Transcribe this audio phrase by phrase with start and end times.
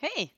[0.00, 0.34] Hej!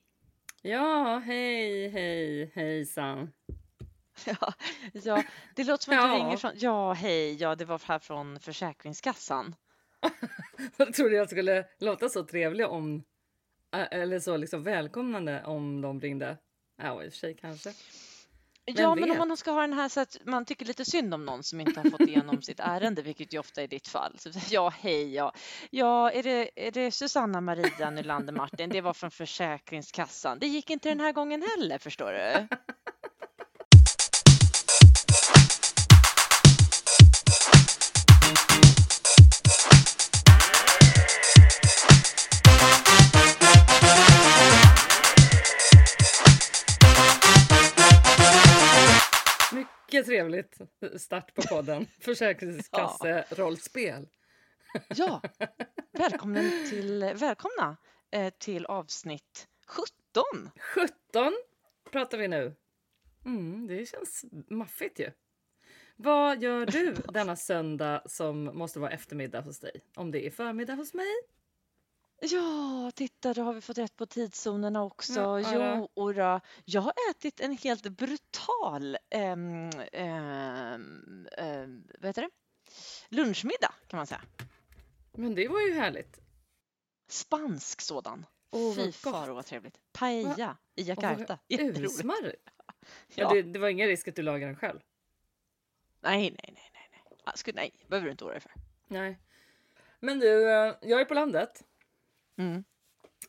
[0.62, 3.32] Ja, hej, hej, hejsan.
[4.26, 4.52] Ja,
[4.92, 5.22] ja,
[5.56, 6.14] det låter som att du Ja.
[6.14, 6.52] ringer från...
[6.54, 9.54] Ja, hej, ja, det var här från Försäkringskassan.
[10.76, 13.02] Jag trodde jag skulle låta så trevlig om,
[13.72, 16.36] eller så liksom välkomnande om de ringde.
[16.82, 17.72] Ja, i och för sig kanske.
[18.76, 21.24] Ja, men om man ska ha den här så att man tycker lite synd om
[21.24, 24.16] någon som inte har fått igenom sitt ärende, vilket ju ofta är ditt fall.
[24.18, 25.32] Så, ja, hej, ja.
[25.70, 28.70] Ja, är det, är det Susanna Maria Nylander Martin?
[28.70, 30.38] Det var från Försäkringskassan.
[30.38, 32.48] Det gick inte den här gången heller, förstår du.
[50.00, 50.58] Mycket trevligt
[50.96, 51.86] start på podden.
[52.00, 54.08] Försäkringskasserollspel.
[54.88, 55.22] Ja,
[55.92, 57.76] välkommen till, välkomna
[58.10, 60.50] eh, till avsnitt 17.
[60.74, 60.92] 17
[61.90, 62.54] pratar vi nu.
[63.24, 65.10] Mm, det känns maffigt ju.
[65.96, 69.80] Vad gör du denna söndag som måste vara eftermiddag hos dig?
[69.94, 71.12] Om det är förmiddag hos mig?
[72.22, 75.20] Ja, titta, då har vi fått rätt på tidszonerna också.
[75.20, 76.40] Ja, jo, ora.
[76.64, 82.30] Jag har ätit en helt brutal ehm, ehm, ehm, vad heter det?
[83.08, 84.20] lunchmiddag kan man säga.
[85.12, 86.20] Men det var ju härligt.
[87.08, 88.26] Spansk sådan.
[88.50, 89.80] Åh, Fy faro vad trevligt.
[89.92, 91.38] Paella i Och Jakarta.
[91.48, 92.42] Ursmarrigt.
[93.14, 93.24] Ja.
[93.24, 93.28] Ja.
[93.34, 94.80] Det, det var ingen risk att du lagar den själv?
[96.00, 96.90] Nej, nej, nej, nej,
[97.24, 97.32] nej.
[97.34, 98.52] Skulle- nej, behöver du inte oroa dig för.
[98.86, 99.18] Nej.
[100.00, 101.64] Men du, eh, jag är på landet.
[102.40, 102.64] Mm.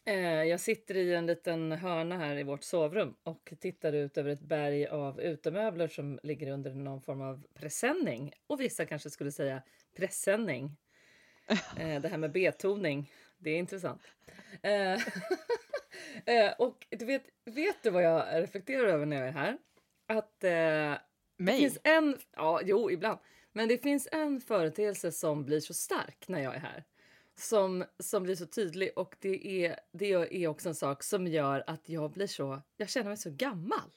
[0.05, 4.29] Eh, Jag sitter i en liten hörna här i vårt sovrum och tittar ut över
[4.29, 8.33] ett berg av utemöbler som ligger under någon form av presenning.
[8.47, 9.63] Och vissa kanske skulle säga
[9.97, 10.77] presenning.
[11.79, 14.01] Eh, Det här med betoning, det är intressant.
[16.25, 19.57] Eh, Och du vet, vet du vad jag reflekterar över när jag är här?
[20.07, 20.99] Att eh, det
[21.37, 21.59] Mig?
[21.59, 23.19] finns en, ja, jo, ibland.
[23.51, 26.83] Men det finns en företeelse som blir så stark när jag är här.
[27.41, 31.63] Som, som blir så tydlig och det är, det är också en sak som gör
[31.67, 33.91] att jag blir så, jag känner mig så gammal.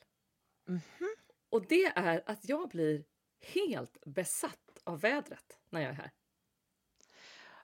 [0.68, 1.14] Mhm.
[1.50, 3.04] Och det är att jag blir
[3.40, 6.10] helt besatt av vädret när jag är här.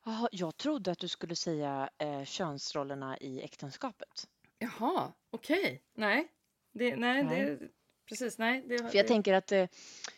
[0.03, 4.29] Ah, jag trodde att du skulle säga eh, könsrollerna i äktenskapet.
[4.59, 5.83] Jaha, okej.
[5.95, 6.29] Nej,
[6.73, 7.57] det, nej, Nej.
[7.57, 7.69] det,
[8.11, 8.65] precis, nej.
[8.69, 9.69] Det, För jag det, tänker att det,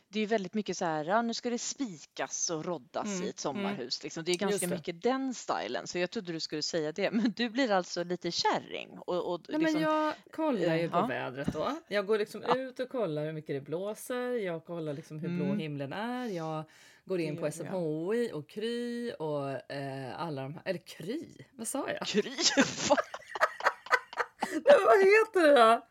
[0.08, 3.28] det är väldigt mycket så här, ja, nu ska det spikas och roddas Mm, i
[3.28, 4.03] ett sommarhus.
[4.03, 4.25] Liksom.
[4.25, 4.75] Det är ganska det.
[4.75, 7.10] mycket den stilen, så jag trodde du skulle säga det.
[7.10, 10.91] Men du blir alltså lite kärring och, och Nej, liksom, men jag kollar ju eh,
[10.91, 11.06] på ja.
[11.06, 11.76] vädret då.
[11.88, 12.56] Jag går liksom Ja.
[12.56, 14.32] ut och kollar hur mycket det blåser.
[14.32, 15.58] Jag kollar liksom hur blå Mm.
[15.58, 16.26] himlen är.
[16.26, 16.64] Jag
[17.04, 20.62] går in på SMHI och Kry och eh, alla de här.
[20.64, 21.25] Eller Kry?
[21.52, 22.06] Vad sa jag?
[22.06, 22.22] Kry,
[24.52, 25.86] Nej, vad heter det då?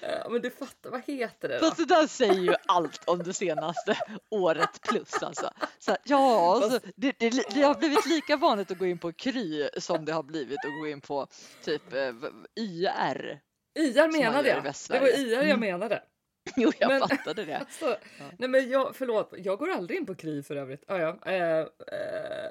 [0.00, 1.64] Eh, men du fattar, vad heter det då?
[1.66, 3.96] Fast det där säger ju allt om det senaste
[4.30, 5.50] året plus alltså.
[5.78, 9.12] Så, här, ja, alltså, det, det, det har blivit lika vanligt att gå in på
[9.12, 11.26] Kry som det har blivit att gå in på
[11.64, 12.12] typ eh,
[12.60, 13.40] YR.
[13.78, 14.62] IR man menade jag.
[14.88, 15.60] Det var IR jag Mm.
[15.60, 16.02] menade.
[16.56, 17.56] Jo, jag Men- fattade det.
[17.60, 17.96] Alltså,
[18.38, 20.84] Nej men jag, förlåt, jag går aldrig in på Kry för övrigt.
[20.88, 21.18] Ah, ja.
[21.26, 21.66] eh, eh,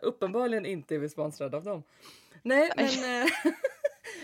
[0.01, 1.83] uppenbarligen inte är vi sponsrade av dem.
[2.43, 2.87] Nej men,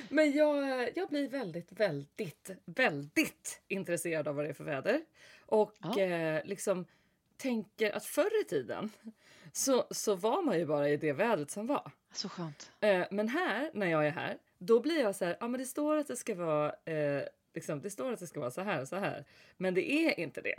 [0.10, 5.02] men jag, jag blir väldigt, väldigt, väldigt intresserad av vad det är för väder.
[5.46, 6.00] Och Ja.
[6.00, 6.86] eh, liksom
[7.38, 8.92] tänker att förr i tiden
[9.54, 11.92] så, så var man ju bara i det vädret som var.
[12.14, 12.72] Så skönt.
[12.80, 15.66] Eh, men här, när jag är här, då blir jag så här, ja men det
[15.66, 18.82] står att det ska vara, eh, liksom, det står att det ska vara så här
[18.82, 19.26] och så här,
[19.58, 20.56] men det är inte det.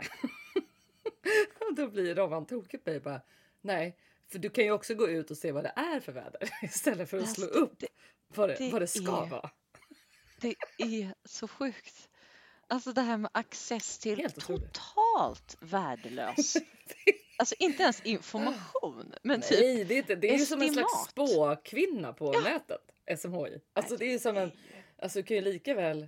[1.75, 3.21] då blir Robban tokig på mig bara,
[3.61, 3.97] nej,
[4.27, 7.09] för du kan ju också gå ut och se vad det är för väder istället
[7.09, 7.83] för att slå upp
[8.37, 9.49] vad det, det vad det ska är- vara.
[10.41, 12.09] Det är så sjukt.
[12.67, 16.57] Alltså det här med access till totalt värdelös,
[17.37, 20.73] alltså inte ens information, men typ nej, det är, inte, det är ju som en
[20.73, 22.81] slags spåkvinna på nätet,
[23.19, 23.61] SMHI.
[23.73, 24.51] Alltså det är ju som en,
[24.97, 26.07] alltså du kan ju lika väl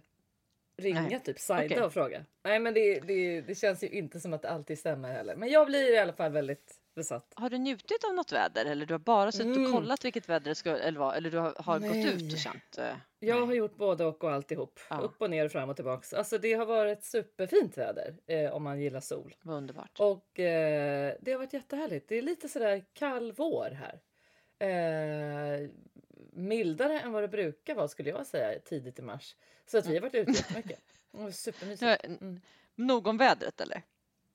[0.77, 1.19] ringa Nej.
[1.25, 1.83] typ Saida Okej.
[1.83, 2.25] och fråga.
[2.44, 5.36] Nej men det, det, det känns ju inte som att det alltid stämmer heller.
[5.36, 7.33] Men jag blir i alla fall väldigt besatt.
[7.36, 9.65] Har du njutit av något väder eller du har bara suttit Mm.
[9.65, 12.39] och kollat vilket väder det ska eller vad eller du har, har gått ut och
[12.39, 12.77] känt?
[12.77, 13.45] eh, Jag nej.
[13.47, 14.80] har gjort både och och alltihop.
[14.89, 14.97] Ja.
[15.00, 16.13] Upp och ner och fram och tillbaks.
[16.13, 19.36] Alltså det har varit superfint väder eh, om man gillar sol.
[19.42, 20.00] Vad underbart.
[20.00, 22.09] Och eh, det har varit jättehärligt.
[22.09, 24.01] Det är lite sådär kall vår här.
[24.59, 25.69] Eh,
[26.33, 29.36] mildare än vad det brukar vara skulle jag säga tidigt i mars.
[29.65, 30.80] Så att vi har varit ute jättemycket.
[31.33, 32.06] Supermysigt.
[32.06, 32.41] Mm.
[32.75, 33.81] Nog om vädret eller?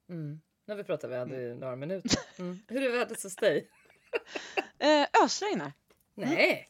[0.09, 0.41] Mm.
[0.71, 2.19] Nu har vi pratat väder i några minuter.
[2.39, 2.59] Mm.
[2.67, 3.69] Hur är vädret hos dig?
[4.79, 5.73] Eh, ösregnar.
[6.13, 6.69] Nej!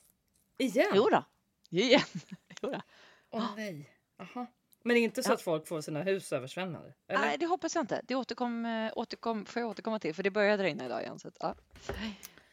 [0.58, 0.92] Igen?
[0.96, 1.24] Jo då.
[1.70, 2.02] Igen.
[2.62, 2.82] Jo då.
[3.30, 3.90] Åh nej.
[4.18, 4.46] Aha.
[4.84, 5.34] Men inte så Ja.
[5.34, 6.94] att folk får sina hus översvämmade?
[7.08, 7.22] Eller?
[7.22, 8.02] Nej, det hoppas jag inte.
[8.04, 11.20] Det återkom, eh, återkom, får jag återkomma till, för det började regna idag igen.
[11.20, 11.56] Så att, ja.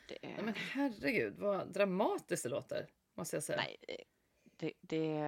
[0.08, 2.86] det, Ja, men herregud, vad dramatiskt det låter.
[3.14, 3.58] Måste jag säga.
[3.58, 3.76] nej,
[4.56, 5.22] det, det,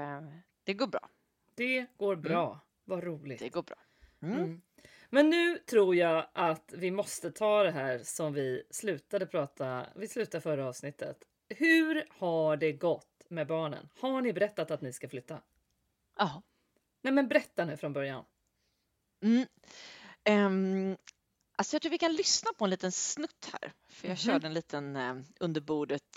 [0.65, 1.09] det går bra.
[1.55, 2.61] Det går bra.
[2.85, 3.41] Vad roligt.
[3.41, 3.49] Mm.
[3.49, 3.79] Det går bra.
[4.23, 4.39] Mm.
[4.39, 4.61] Mm.
[5.11, 9.87] Men nu tror jag att vi måste ta det här som vi slutade prata.
[9.97, 11.25] Vi slutade förra avsnittet.
[11.49, 13.89] Hur har det gått med barnen?
[14.01, 15.41] Har ni berättat att ni ska flytta?
[16.19, 16.43] Ja.
[17.03, 18.25] Nej, men berätta nu från början.
[19.23, 19.47] Mm.
[20.25, 20.97] Ehm,
[21.57, 23.73] alltså jag tror vi kan lyssna på en liten snutt här.
[23.89, 24.17] För jag Mhm.
[24.17, 26.17] körde en liten eh, under bordet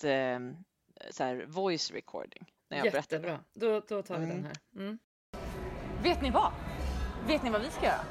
[1.12, 3.28] så här, voice recording när jag berättade.
[3.28, 3.40] Jättebra.
[3.54, 4.36] Då, då tar vi Mm.
[4.38, 4.58] den här.
[4.76, 5.00] Mm.
[6.04, 6.54] Vet ni vad?
[7.28, 8.06] Vet ni vad vi ska göra?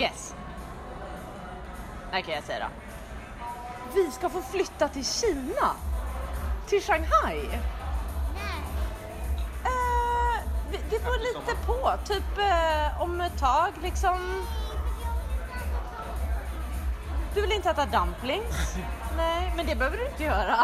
[0.00, 0.34] Guess.
[2.08, 2.66] Okej, okay, jag säger då.
[3.94, 5.70] Vi ska få flytta till Kina.
[6.66, 7.48] Till Shanghai.
[9.64, 11.92] Eh, vi- det beror lite på.
[12.04, 14.44] Typ eh, om ett tag liksom.
[17.34, 18.76] Du vill inte äta dumplings?
[19.16, 20.56] Nej, men det behöver du inte göra.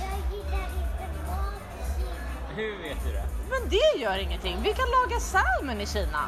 [0.00, 2.54] Jag gillar inte mat i Kina.
[2.56, 3.24] Hur vet du det?
[3.50, 4.58] Men det gör ingenting.
[4.62, 6.20] Vi kan laga salmon i Kina.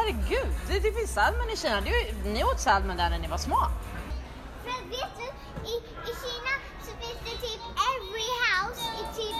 [0.00, 1.80] Herregud, det, det finns salmon i Kina.
[1.80, 3.56] Det, ni åt salmon där när ni var små.
[4.64, 5.24] För vet du,
[5.70, 5.74] i,
[6.10, 7.60] i Kina så finns det typ
[7.92, 9.36] every house i typ.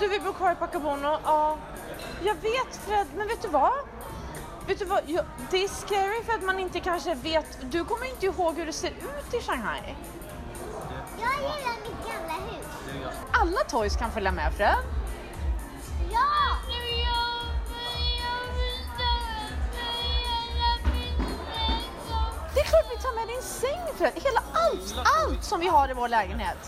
[0.00, 1.18] Du vill bo kvar i Pacabono?
[1.24, 1.56] Ja.
[2.22, 3.72] Jag vet Fred, men vet du vad?
[4.66, 5.00] Vet du vad?
[5.06, 7.58] Jag, det är scary för att man inte kanske vet.
[7.60, 9.96] Du kommer inte ihåg hur det ser ut i Shanghai.
[11.20, 12.66] Jag gillar mitt gamla hus.
[13.32, 14.97] Alla toys kan följa med Fred.
[22.54, 24.12] Det är klart vi tar med din säng Fred.
[24.24, 26.58] Hela allt, allt som vi har i vår lägenhet.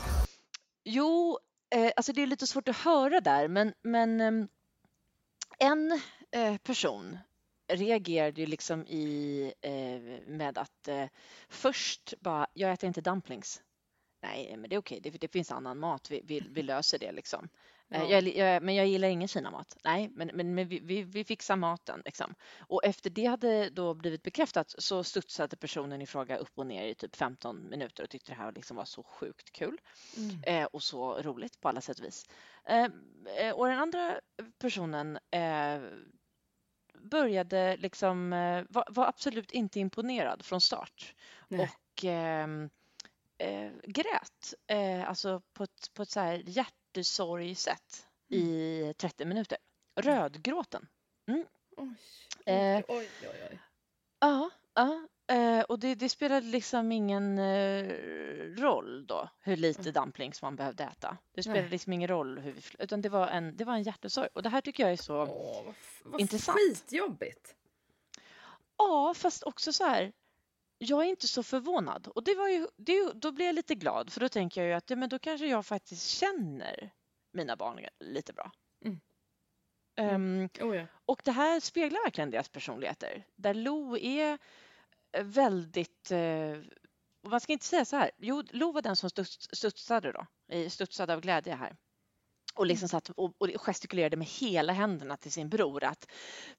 [0.84, 1.38] Jo,
[1.74, 4.46] eh, alltså det är lite svårt att höra där, men, men eh,
[5.58, 6.00] en
[6.30, 7.18] eh, person
[7.72, 11.06] reagerade ju liksom i eh, med att eh,
[11.48, 13.62] först bara, jag äter inte dumplings.
[14.22, 17.12] Nej, men det är okej, det, det finns annan mat, vi, vi, vi löser det
[17.12, 17.48] liksom.
[17.92, 18.10] Ja.
[18.10, 19.76] Jag, jag, men jag gillar ingen kinamat.
[19.84, 22.34] Nej, men, men, men vi, vi, vi fixar maten liksom.
[22.58, 26.86] Och efter det hade då blivit bekräftat så studsade personen i fråga upp och ner
[26.86, 29.80] i typ 15 minuter och tyckte det här liksom var så sjukt kul
[30.16, 30.40] Mm.
[30.42, 32.26] eh, och så roligt på alla sätt och vis.
[32.64, 32.88] Eh,
[33.38, 34.20] eh, och den andra
[34.58, 35.80] personen eh,
[36.94, 41.14] började liksom, eh, var, var absolut inte imponerad från start
[41.48, 41.60] Nej.
[41.60, 42.70] och ehm,
[43.38, 44.54] eh, grät,
[45.06, 46.42] alltså på ett, på ett så här
[46.96, 49.58] hjärtesorgsätt i 30 minuter.
[50.00, 50.86] Rödgråten.
[51.76, 51.94] Oj,
[52.46, 52.76] Eh.
[52.76, 53.58] oj, oj, oj, oj.
[54.20, 55.06] Ja, ja.
[55.34, 57.86] Eh, och det, det spelade liksom ingen eh,
[58.62, 61.16] roll då hur lite dumplings man behövde äta.
[61.34, 61.70] Det spelade Nej.
[61.70, 64.28] liksom ingen roll hur vi, utan det var en, det var en hjärtesorg.
[64.32, 66.58] Och det här tycker jag är så, Åh, vad, vad Intressant.
[66.58, 67.54] skitjobbigt.
[68.78, 70.12] ja fast också så här,
[70.82, 72.06] jag är inte så förvånad.
[72.06, 74.74] Och det var ju, det, då blir jag lite glad för då tänker jag ju
[74.74, 76.90] att ja, men då kanske jag faktiskt känner
[77.32, 78.52] mina barn lite bra.
[78.84, 79.00] Mm.
[79.96, 80.86] Ehm, Oh, ja.
[81.04, 83.26] Och det här speglar verkligen deras personligheter.
[83.36, 84.38] Där Lo är
[85.22, 86.12] väldigt...
[87.22, 88.10] Och man ska inte säga så här.
[88.18, 90.26] Jo, Lo var den som studs, studsade då.
[90.68, 91.76] Studsade av glädje här.
[92.54, 96.10] Och liksom satt och, och gestikulerade med hela händerna till sin bror att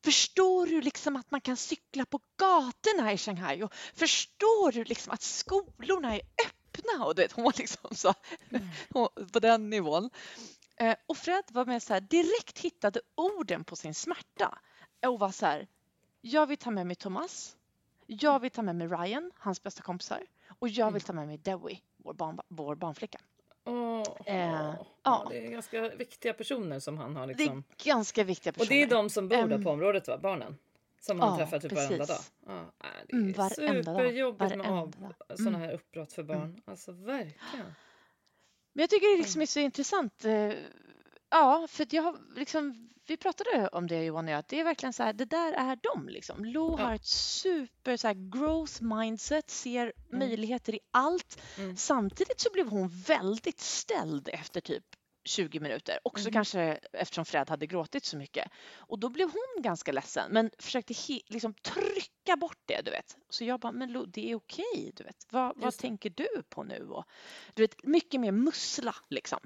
[0.04, 3.64] förstår du liksom att man kan cykla på gatorna i Shanghai?
[3.64, 7.06] Och förstår du liksom att skolorna är öppna?
[7.06, 8.14] Och du vet, hon var liksom så
[8.90, 10.10] hon, på den nivån.
[10.76, 14.60] Eh, och Fred var med så här, direkt hittade orden på sin smärta
[15.08, 15.68] och var så här,
[16.22, 17.58] jag vill ta med mig Thomas,
[18.08, 20.26] jag vill ta med mig Ryan, hans bästa kompisar.
[20.60, 23.20] Och jag vill ta med mig Dewey, vår, barn, vår barnflicka.
[23.66, 25.28] Åh, Eh, ja.
[25.30, 27.28] Det är ganska viktiga personer som han har.
[27.28, 27.58] Det Liksom.
[27.80, 28.66] är ganska viktiga personer.
[28.66, 30.18] Och det är de som bor där på området, va?
[30.18, 30.58] barnen?
[31.02, 32.08] Som han ja, träffar typ varenda dag.
[32.08, 32.32] precis.
[32.48, 32.66] Ja,
[33.08, 34.02] det är Mm, varenda dag.
[34.02, 34.94] superjobbigt med av
[35.38, 35.62] sådana Mm.
[35.62, 36.62] här uppbrott för barn.
[36.66, 37.66] Alltså verkligen.
[38.74, 40.26] Men jag tycker det liksom är så intressant.
[41.32, 44.94] Ja, för jag liksom, vi pratade om det Johan och jag, att det är verkligen
[44.94, 46.46] så här, det där är de liksom.
[46.46, 46.86] Lo Ja.
[46.86, 51.42] har ett super så här, growth mindset, ser möjligheter i allt.
[51.58, 51.78] Mm.
[51.78, 54.84] Samtidigt så blev hon väldigt ställd efter typ
[55.24, 56.00] 20 minuter.
[56.04, 56.34] Också Mhm.
[56.34, 58.52] kanske eftersom Fred hade gråtit så mycket.
[58.76, 60.94] Och då blev hon ganska ledsen men försökte
[61.28, 63.18] liksom trycka bort det, du vet.
[63.30, 65.28] Så jag bara, men Lo, det är okej, du vet.
[65.30, 66.88] Vad, vad tänker du på nu?
[66.90, 67.06] Och,
[67.54, 69.40] du vet, mycket mer mussla liksom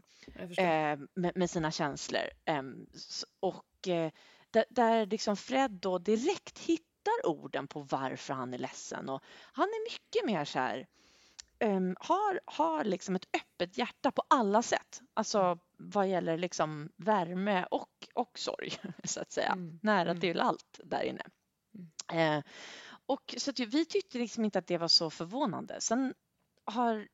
[0.57, 2.23] eh, med, med sina känslor.
[2.95, 4.11] S- och eh,
[4.51, 9.67] där, där liksom Fred då direkt hittar orden på varför han är ledsen och han
[9.67, 10.87] är mycket mer så här
[11.59, 15.01] ehm, har, har liksom ett öppet hjärta på alla sätt.
[15.13, 19.51] Alltså vad gäller liksom värme och, och sorg så att säga.
[19.51, 20.21] Mm, Nära mm.
[20.21, 21.23] till allt där inne.
[22.13, 22.43] Eh,
[23.05, 25.81] och så att vi tyckte liksom inte att det var så förvånande.
[25.81, 26.13] Sen,
[26.65, 27.07] har,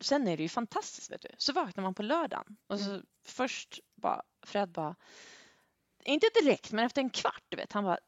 [0.00, 1.10] sen är det ju fantastiskt.
[1.10, 1.28] Vet du.
[1.38, 4.96] Så vaknar man på lördagen och så först bara Fred bara,
[6.04, 7.98] inte direkt men efter en kvart, du vet, han bara,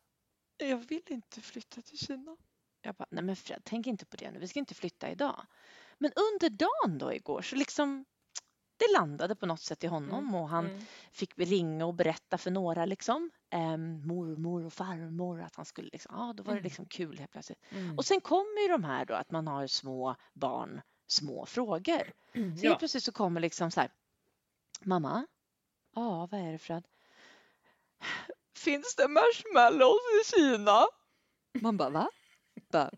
[0.57, 2.37] jag vill inte flytta till Kina.
[2.83, 5.47] Jag bara, nej men Fred, tänk inte på det nu, vi ska inte flytta idag.
[6.01, 8.05] Men under dagen då igår så liksom,
[8.77, 10.85] det landade på något sätt i honom och han Mm.
[11.13, 16.15] fick ringa och berätta för några liksom, um, mormor och farmor att han skulle liksom,
[16.19, 16.65] ja då var det Mm.
[16.65, 17.65] liksom kul helt plötsligt.
[17.71, 17.99] Mm.
[17.99, 22.13] Och sen kommer ju de här då att man har små barn, små frågor.
[22.33, 22.57] Mm.
[22.57, 22.77] Så Ja.
[22.79, 23.91] plötsligt så kommer liksom så här,
[24.85, 25.27] mamma,
[25.95, 26.85] ja vad är det för att
[28.57, 30.87] Finns det marshmallows i Kina?
[31.61, 32.09] Man bara, va?
[32.73, 32.91] Bara,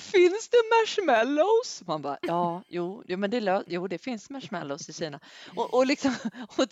[0.00, 1.82] finns det marshmallows?
[1.86, 5.20] Man bara, ja, jo, jo men det, jo, det finns marshmallows i Kina.
[5.56, 6.14] Och, och, liksom,
[6.58, 6.66] och,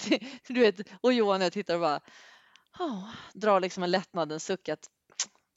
[0.49, 2.01] du vet, och Johan och jag tittar och bara,
[2.79, 4.91] ja, drar liksom en lättnadens suck att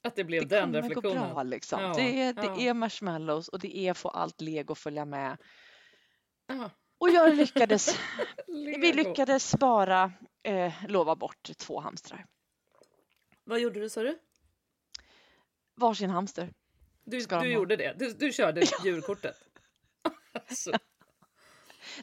[0.04, 1.34] Att det blev det den kommer gå reflektionen.
[1.34, 1.82] bra liksom.
[1.82, 2.60] Ja, det, är, det ja.
[2.60, 5.38] är marshmallows och det är få allt lego följa med.
[6.46, 7.98] Ja, Och jag lyckades,
[8.46, 10.12] vi lyckades bara
[10.42, 12.26] eh, lova bort två hamstrar.
[13.44, 14.18] Vad gjorde du sa du?
[15.76, 16.52] Varsin hamster.
[17.04, 17.44] Du, du ha?
[17.44, 17.94] gjorde det?
[17.98, 19.36] Du, du körde djurkortet?
[20.32, 20.70] alltså.
[20.70, 20.80] Nej,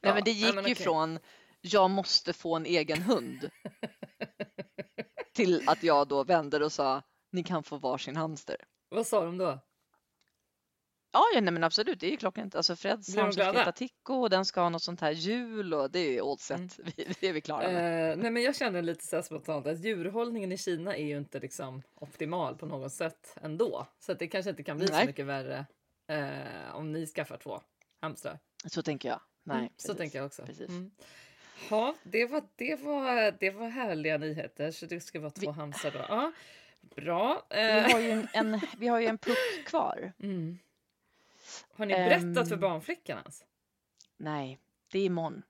[0.01, 0.83] Ja, men det gick men ju okej.
[0.83, 1.19] från
[1.61, 3.49] jag måste få en egen hund
[5.33, 7.01] till att jag då vände och sa
[7.31, 8.57] ni kan få varsin hamster.
[8.89, 9.59] Vad sa de då?
[11.11, 12.55] Ja, ja nej, men absolut, det är ju klockrent.
[12.55, 15.91] Alltså Freds hamster ska heta Tico och den ska ha något sånt här jul och
[15.91, 16.79] det är all set.
[16.95, 18.11] Vi, det är vi klara med.
[18.11, 21.17] Eh, nej men jag känner lite så här spontant att djurhållningen i Kina är ju
[21.17, 23.87] inte liksom optimal på något sätt ändå.
[23.99, 25.05] Så att det kanske inte kan bli så Nej.
[25.07, 25.65] mycket värre
[26.07, 27.61] eh, om ni skaffar två
[28.01, 28.39] hamstrar.
[28.65, 29.19] Så tänker jag.
[29.43, 30.45] Nej, Mm, så tänker jag också.
[30.45, 30.69] Precis.
[30.69, 30.91] Mm.
[31.69, 34.71] Ja, det var, det, var, det var härliga nyheter.
[34.71, 35.99] Så det ska vara två Vi- hamstrar då.
[36.09, 36.31] Ja,
[36.95, 37.45] bra.
[37.49, 40.13] Vi Eh, har ju en, en, vi har ju en puck kvar.
[40.23, 40.59] mm.
[41.79, 42.61] Har ni berättat för Ehm.
[42.61, 43.43] barnflickan ens?
[44.17, 44.59] Nej,
[44.91, 45.41] det är imorgon.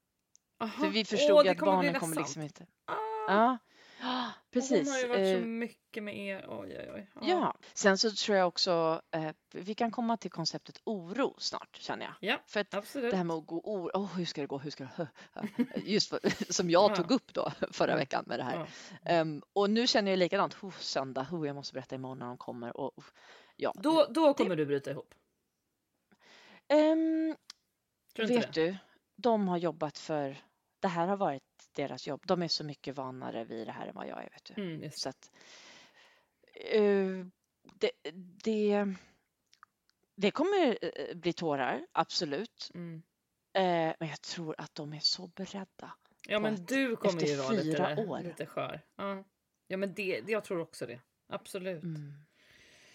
[0.60, 0.84] Aha.
[0.84, 2.66] För vi Åh, förstod det att kommer barnen kommer liksom inte.
[2.86, 3.58] Ah,
[4.02, 4.88] Ja, precis.
[4.88, 6.46] Hon har ju varit Eh, så mycket med er.
[6.50, 7.08] Oj, oj, oj.
[7.30, 12.06] Ja, sen så tror jag också eh, vi kan komma till konceptet oro snart känner
[12.06, 12.14] jag.
[12.20, 13.12] ja För att absolut.
[13.12, 15.08] det här med att gå oro, oh, hur ska det gå, hur ska det,
[15.86, 16.20] just för,
[16.54, 16.96] som jag Ja.
[16.96, 17.98] tog upp då förra Ja.
[17.98, 18.56] veckan med det här.
[18.56, 18.68] Ja.
[19.12, 22.38] Ehm, och nu känner jag likadant, oh, söndag, oh, jag måste berätta imorgon när de
[22.38, 22.78] kommer.
[22.78, 23.06] Och, oh,
[23.56, 23.74] ja.
[23.76, 25.14] Då, då kommer du bryta ihop.
[26.70, 27.36] Ehm,
[28.16, 28.66] Tror du inte vet det?
[28.72, 28.78] du,
[29.16, 30.38] de har jobbat för,
[30.80, 31.44] det här har varit
[31.76, 32.24] deras jobb.
[32.26, 34.30] De är så mycket vanare vid det här än vad jag är.
[34.30, 34.62] Vet du.
[34.62, 35.00] Mm, just.
[35.00, 35.32] Så att,
[36.54, 37.26] eh,
[37.74, 37.92] det,
[38.44, 38.96] det,
[40.16, 42.72] det kommer eh, bli tårar, absolut.
[42.74, 43.04] Mm.
[43.54, 45.94] Eh, men jag tror att de är så beredda.
[46.28, 48.20] Ja, på men att du kommer efter ju vara lite, fyra år.
[48.20, 48.82] lite skör.
[48.96, 49.24] Ja,
[49.68, 51.00] ja men det, det, jag tror också det.
[51.28, 51.84] Absolut.
[51.84, 52.14] Mm.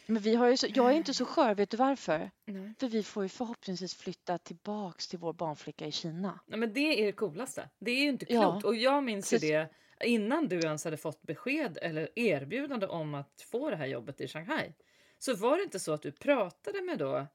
[0.07, 2.31] Men vi har ju så, jag är inte så skör, vet du varför?
[2.45, 2.73] Nej.
[2.79, 6.41] För vi får ju förhoppningsvis flytta tillbaks till vår barnflicka i Kina.
[6.47, 7.69] Nej, men det är det coolaste.
[7.79, 8.65] Det är ju inte Ja, klokt.
[8.65, 9.69] Och jag minns ju det
[10.05, 14.29] innan du ens hade fått besked eller erbjudande om att få det här jobbet i
[14.29, 14.73] Shanghai.
[15.19, 17.27] Så var det inte så att du pratade med då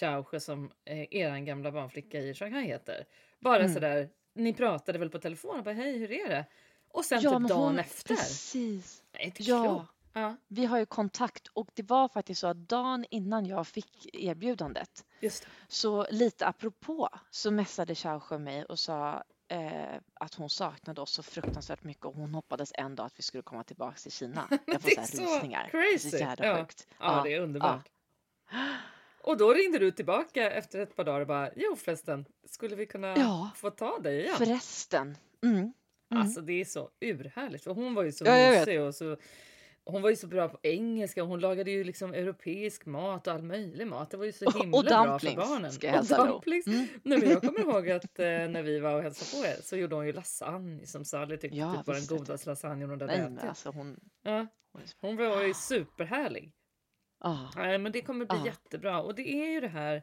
[0.00, 3.04] Chaushe som eh, eran gamla barnflicka i Shanghai heter.
[3.38, 3.74] Bara Mm.
[3.74, 6.44] sådär, ni pratade väl på telefon och bara hej hur är det?
[6.88, 8.14] Och sen ja, typ dagen hon, efter.
[8.14, 9.02] Precis.
[9.12, 9.62] Nej, inte Ja.
[9.64, 9.90] klokt.
[10.16, 14.14] Ja, Vi har ju kontakt och det var faktiskt så att dagen innan jag fick
[14.14, 15.04] erbjudandet
[15.68, 21.22] så lite apropå så messade Chaushe mig och sa eh, att hon saknade oss så
[21.22, 24.48] fruktansvärt mycket och hon hoppades en dag att vi skulle komma tillbaks till Kina.
[24.66, 25.68] Jag får det är så rysningar.
[25.72, 26.10] Det är crazy.
[26.10, 26.56] så jävla Ja.
[26.58, 26.86] sjukt.
[27.00, 27.88] Ja, det är underbart.
[29.22, 32.86] Och då ringde du tillbaka efter ett par dagar och bara, jo förresten, skulle vi
[32.86, 33.50] kunna Ja.
[33.56, 34.36] få ta dig igen?
[34.36, 35.16] Förresten.
[35.42, 35.56] Mm.
[35.58, 35.72] Mm.
[36.22, 39.16] Alltså det är så urhärligt, för hon var ju så Ja, mysig och så
[39.86, 43.32] hon var ju så bra på engelska och hon lagade ju liksom europeisk mat och
[43.32, 44.10] all möjlig mat.
[44.10, 45.72] Det var ju så Och- himla och bra för barnen.
[45.72, 46.66] ska jag och dumplings.
[46.66, 46.86] Mm.
[47.02, 49.76] Nej, men jag kommer ihåg att eh, när vi var och hälsade på er så
[49.76, 53.06] gjorde hon ju lasagne som Sally tyckte Ja, typ var den godaste lasagne hon hade
[53.06, 53.44] Nej, ätit.
[53.48, 54.00] alltså hon...
[54.22, 54.46] Ja,
[55.00, 56.52] hon var ju superhärlig.
[57.18, 57.46] Ah.
[57.56, 58.46] Nej, men det kommer bli Ja.
[58.46, 59.02] jättebra.
[59.02, 60.02] Och det är ju det här.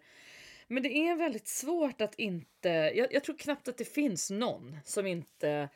[0.68, 2.70] Men det är väldigt svårt att inte.
[2.70, 5.70] Jag, jag tror knappt att det finns någon som inte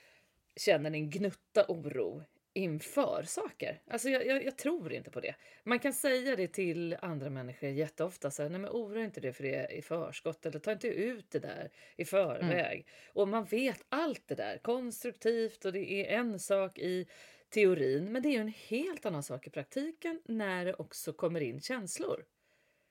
[0.56, 2.24] känner en gnutta oro
[2.56, 3.82] inför saker.
[3.88, 5.36] Alltså jag, jag, jag tror inte på det.
[5.64, 8.32] Man kan säga det till andra människor jätteofta.
[8.32, 11.32] Så här, Nej, men oroa inte det för det i förskott eller ta inte ut
[11.32, 12.88] det där i förväg.
[13.14, 17.08] Och man vet allt det där konstruktivt och det är en sak i
[17.50, 21.42] teorin, men det är ju en helt annan sak i praktiken när det också kommer
[21.42, 22.26] in känslor.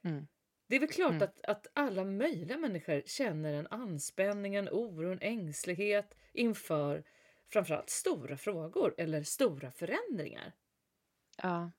[0.04, 0.26] Mm.
[0.68, 1.22] Det är väl klart Mm.
[1.22, 7.04] att, att alla möjliga människor känner en anspänning, en oro, en ängslighet inför
[7.52, 10.52] framförallt stora frågor eller stora förändringar.
[11.42, 11.70] Ja.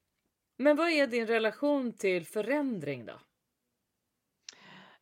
[0.57, 3.19] Men vad är din relation till förändring då?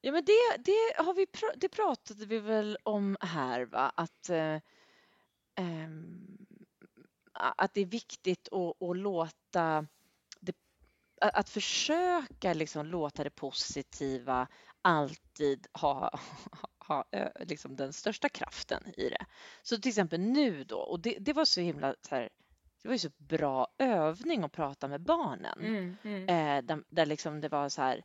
[0.02, 3.92] Ja, men det, det, har vi, pr- det pratade vi väl om här, va?
[3.96, 4.56] Att, eh,
[7.34, 9.88] a- att det är viktigt att, att låta
[10.40, 10.56] det,
[11.22, 14.48] att försöka liksom låta det positiva
[14.82, 16.20] alltid ha,
[16.88, 17.06] ha
[17.40, 19.26] liksom den största kraften i det.
[19.62, 22.30] Så till exempel nu då, och det, det var så himla så här,
[22.82, 25.60] det var ju så bra övning att prata med barnen.
[25.60, 26.30] Mm, mm.
[26.30, 28.04] Eh, där, där liksom det var så här,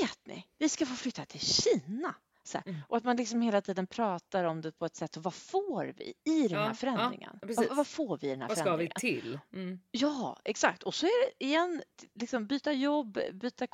[0.00, 2.14] vet ni, vi ska få flytta till Kina.
[2.54, 2.76] Mm.
[2.88, 6.14] Och att man liksom hela tiden pratar om det på ett sätt, vad får vi
[6.24, 7.38] i den Ja, här ja, förändringen?
[7.40, 7.68] precis.
[7.68, 9.20] vad, vad får vi i den här Vad ska vi förändringen?
[9.22, 9.38] till?
[9.52, 9.80] Mm.
[9.90, 10.82] Ja, exakt.
[10.82, 11.82] Och så är det igen,
[12.14, 13.66] liksom byta jobb, byta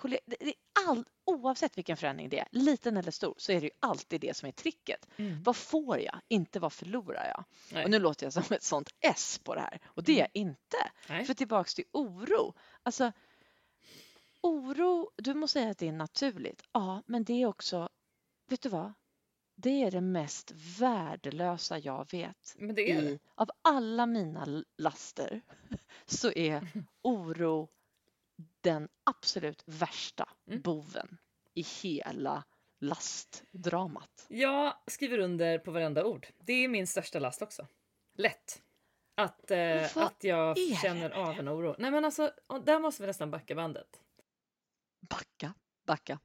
[0.88, 4.36] all, oavsett vilken förändring det är, liten eller stor, så är det ju alltid det
[4.36, 5.06] som är tricket.
[5.16, 5.42] Mm.
[5.42, 7.44] Vad får jag, inte vad förlorar jag?
[7.72, 7.84] Nej.
[7.84, 10.28] Och nu låter jag som ett sånt S på det här och det är jag
[10.32, 10.76] inte.
[11.08, 11.24] Nej.
[11.24, 12.54] För tillbaks till oro.
[12.82, 13.12] Alltså,
[14.42, 16.62] oro, du må säga att det är naturligt.
[16.72, 17.88] Ja, men det är också,
[18.46, 18.92] vet du vad?
[19.56, 22.54] Det är det mest värdelösa jag vet.
[22.58, 23.08] Men det är det.
[23.08, 25.40] I, av alla mina laster
[26.06, 26.68] så är
[27.02, 27.68] oro
[28.60, 30.62] den absolut värsta Mm.
[30.62, 31.18] boven
[31.54, 32.44] i hela
[32.80, 34.26] lastdramat.
[34.28, 36.26] Jag skriver under på varenda ord.
[36.38, 37.66] Det är min största last också.
[38.14, 38.62] Lätt.
[39.14, 41.74] Att, eh, att jag känner av en oro.
[41.78, 42.32] Nej men alltså,
[42.64, 44.00] där måste vi nästan backa bandet.
[45.00, 45.54] Backa,
[45.86, 46.18] backa.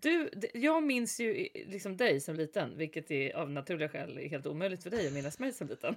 [0.00, 4.46] Du, jag minns ju liksom dig som liten, vilket är av naturliga skäl är helt
[4.46, 5.96] omöjligt för dig att minnas mig som liten.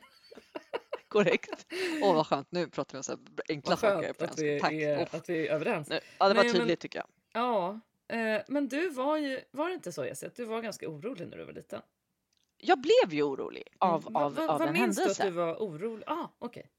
[1.08, 1.66] Korrekt.
[2.04, 2.52] Åh, vad skönt.
[2.52, 3.18] Nu pratar vi om så
[3.50, 4.72] enkla Vad saker skönt på att vi, Tack.
[4.74, 5.14] är, Uff.
[5.14, 5.90] att vi är överens.
[5.90, 7.08] Nu- Ja, det var men- tydligt tycker jag.
[7.34, 10.90] Ja, eh, men du var ju, var det inte så Jesse, att du var ganska
[10.90, 11.82] orolig när du var liten?
[12.58, 15.18] Jag blev ju orolig av, Mm, vad- av, vad- av vad en minns du att
[15.18, 15.24] händelse.
[15.26, 16.04] du var orolig?
[16.08, 16.70] Ah, okej.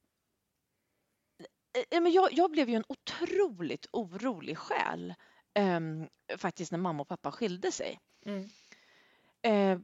[1.91, 5.15] Eh, Men jag, jag blev ju en otroligt orolig själ
[5.55, 7.99] ehm, faktiskt när mamma och pappa skilde sig.
[8.27, 8.49] Mm.
[9.43, 9.79] Eh,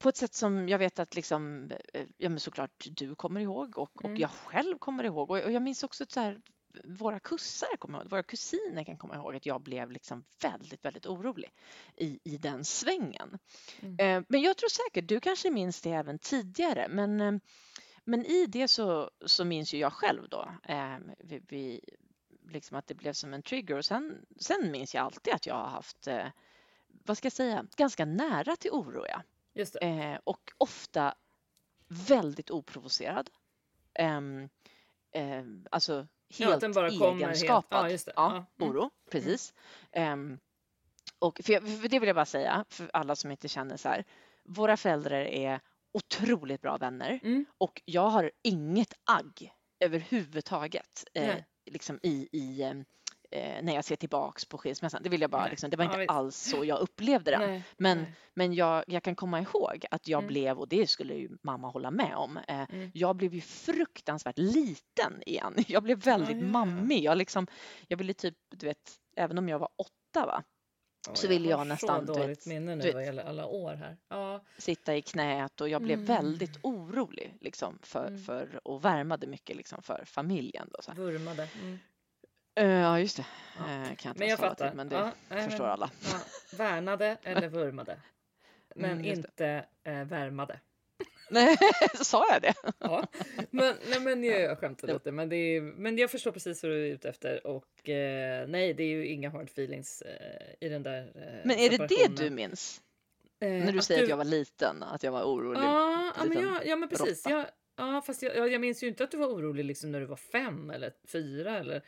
[0.00, 3.78] på ett sätt som jag vet att liksom, eh, ja, men såklart du kommer ihåg
[3.78, 4.16] och, och Mm.
[4.20, 5.30] jag själv kommer ihåg.
[5.30, 6.40] Och, och jag minns också att så här,
[6.84, 11.06] våra kussar kommer ihåg, våra kusiner kan komma ihåg att jag blev liksom väldigt, väldigt
[11.06, 11.50] orolig
[11.96, 13.38] i, i den svängen.
[13.80, 13.96] Mm.
[13.98, 17.32] Eh, men jag tror säkert, du kanske minns det även tidigare, men, eh,
[18.04, 21.80] men i det så, så minns ju jag själv då, eh, vi, vi,
[22.48, 25.54] liksom att det blev som en trigger och sen, sen minns jag alltid att jag
[25.54, 26.26] har haft, eh,
[26.88, 29.04] vad ska jag säga, ganska nära till oro.
[29.08, 29.22] Ja.
[29.80, 31.14] Eh, och ofta
[31.88, 33.30] väldigt oprovocerad.
[33.94, 34.48] Ehm,
[35.12, 37.90] ehm, alltså Ja, helt bara kommer helt- egenskapad.
[37.92, 37.98] ja.
[38.06, 38.46] Ja, Ja, mm.
[38.76, 39.54] oro, precis.
[39.92, 40.38] Ehm,
[41.18, 43.88] och för, jag, för det vill jag bara säga, för alla som inte känner så
[43.88, 44.04] här.
[44.44, 45.60] Våra föräldrar är
[45.92, 47.44] otroligt bra vänner Mm.
[47.58, 51.36] och jag har inget agg överhuvudtaget eh.
[51.70, 52.74] Liksom i, i eh,
[53.62, 55.02] när jag ser tillbaks på skilsmässan.
[55.02, 55.50] Det vill jag bara, Nej.
[55.50, 56.10] liksom, det var Ja, inte visst.
[56.10, 57.38] alls så jag upplevde det.
[57.38, 58.14] Nej, Men, nej.
[58.34, 60.28] men jag, jag kan komma ihåg att jag Mm.
[60.28, 62.90] blev, och det skulle ju mamma hålla med om, eh, Mm.
[62.94, 65.54] jag blev ju fruktansvärt liten igen.
[65.68, 66.48] Jag blev väldigt ja, ja.
[66.48, 67.02] mammig.
[67.04, 67.46] Jag, liksom,
[67.88, 70.42] jag ville typ, du vet, även om jag var åtta, va, Ja,
[71.14, 73.74] så vill jag har nästan, så dåligt vet- minne nu vet- vad gäller alla år
[73.74, 73.96] här.
[74.08, 76.06] Ja, sitta i knät och jag blev Mm.
[76.06, 78.22] väldigt orolig liksom, för, Mm.
[78.24, 80.68] för, och värmade mycket liksom, för familjen.
[80.72, 80.90] Då, så.
[80.90, 80.98] här.
[80.98, 81.48] vurmade.
[81.60, 81.78] Mm.
[82.54, 83.26] Eh, Ja, just det.
[83.58, 83.62] Ja.
[83.64, 84.68] Eh, kan jag inte Men jag fattar.
[84.68, 84.96] till, men det
[85.28, 85.90] Ja, förstår men- alla.
[86.12, 86.18] Ja,
[86.56, 88.00] värnade eller vurmade.
[88.76, 90.60] Men Mm, just inte eh, värmade.
[91.30, 91.56] Nej,
[91.94, 92.54] sa jag det?
[92.78, 93.06] Ja.
[93.50, 95.12] Men, nej, men jag, jag skämtar Det- lite.
[95.12, 97.46] Men, det är, men jag förstår precis vad du är ute efter.
[97.46, 101.58] Och eh, nej, det är ju inga hard feelings eh, i den där eh, Men
[101.58, 102.80] är det det du minns?
[103.40, 105.60] Eh, När du säger att jag var liten, att jag var orolig?
[105.60, 107.26] Ja, ja, men, jag, ja men precis.
[107.28, 110.06] Jag, ja, fast jag, jag, minns ju inte att du var orolig liksom när du
[110.06, 111.58] var fem eller fyra.
[111.58, 111.82] Eller, eh,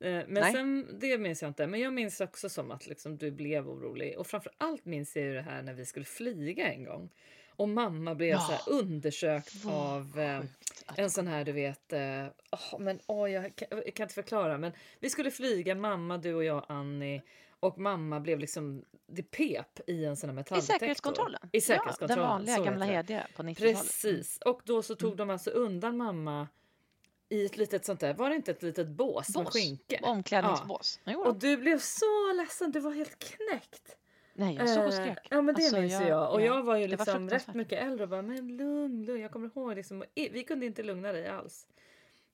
[0.00, 0.52] men Nej.
[0.52, 1.66] sen, det minns jag inte.
[1.66, 4.18] Men jag minns också som att liksom, du blev orolig.
[4.18, 7.10] Och framför allt minns jag ju det här när vi skulle flyga en gång.
[7.60, 8.38] Och mamma blev Ja.
[8.40, 10.40] så här undersökt Vad av eh,
[10.96, 14.58] en sån här, du vet, eh, åh, men åh, jag, kan, jag kan inte förklara.
[14.58, 17.22] Men vi skulle flyga, mamma, du och jag, Annie.
[17.60, 20.74] Och mamma blev liksom, det pep i en sån här I metalldetektor.
[20.74, 21.40] säkerhetskontrollen?
[21.52, 22.22] I säkerhetskontrollen.
[22.22, 23.76] Ja, den vanliga så gamla hediga på 90-talet.
[23.76, 24.38] Precis.
[24.44, 26.48] Och då så tog de alltså undan mamma
[27.28, 29.56] i ett litet sånt där, var det inte ett litet bås med Bås.
[30.02, 31.00] Omklädningsbås.
[31.06, 33.96] Jo, Och du blev så ledsen, du var helt knäckt.
[34.40, 35.18] Nej, jag såg och Eh, skrek.
[35.30, 36.32] Ja men det Alltså, minns jag- jag.
[36.34, 39.04] Och ja, jag var ju det var liksom rätt mycket äldre och bara men lugn,
[39.04, 39.20] lugn.
[39.22, 41.66] Jag kommer ihåg liksom, vi kunde inte lugna dig alls.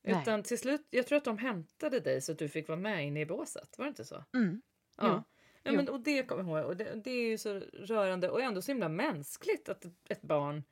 [0.02, 0.22] Nej.
[0.22, 3.06] Utan till slut, jag tror att de hämtade dig så att du fick vara med
[3.06, 3.78] inne i båset.
[3.78, 4.24] Var det inte så?
[4.34, 4.62] Mm.
[4.96, 5.24] Ja.
[5.62, 6.70] Ja, men, och det kommer jag ihåg.
[6.70, 10.62] Och det, det är ju så rörande och ändå så himla mänskligt att ett barn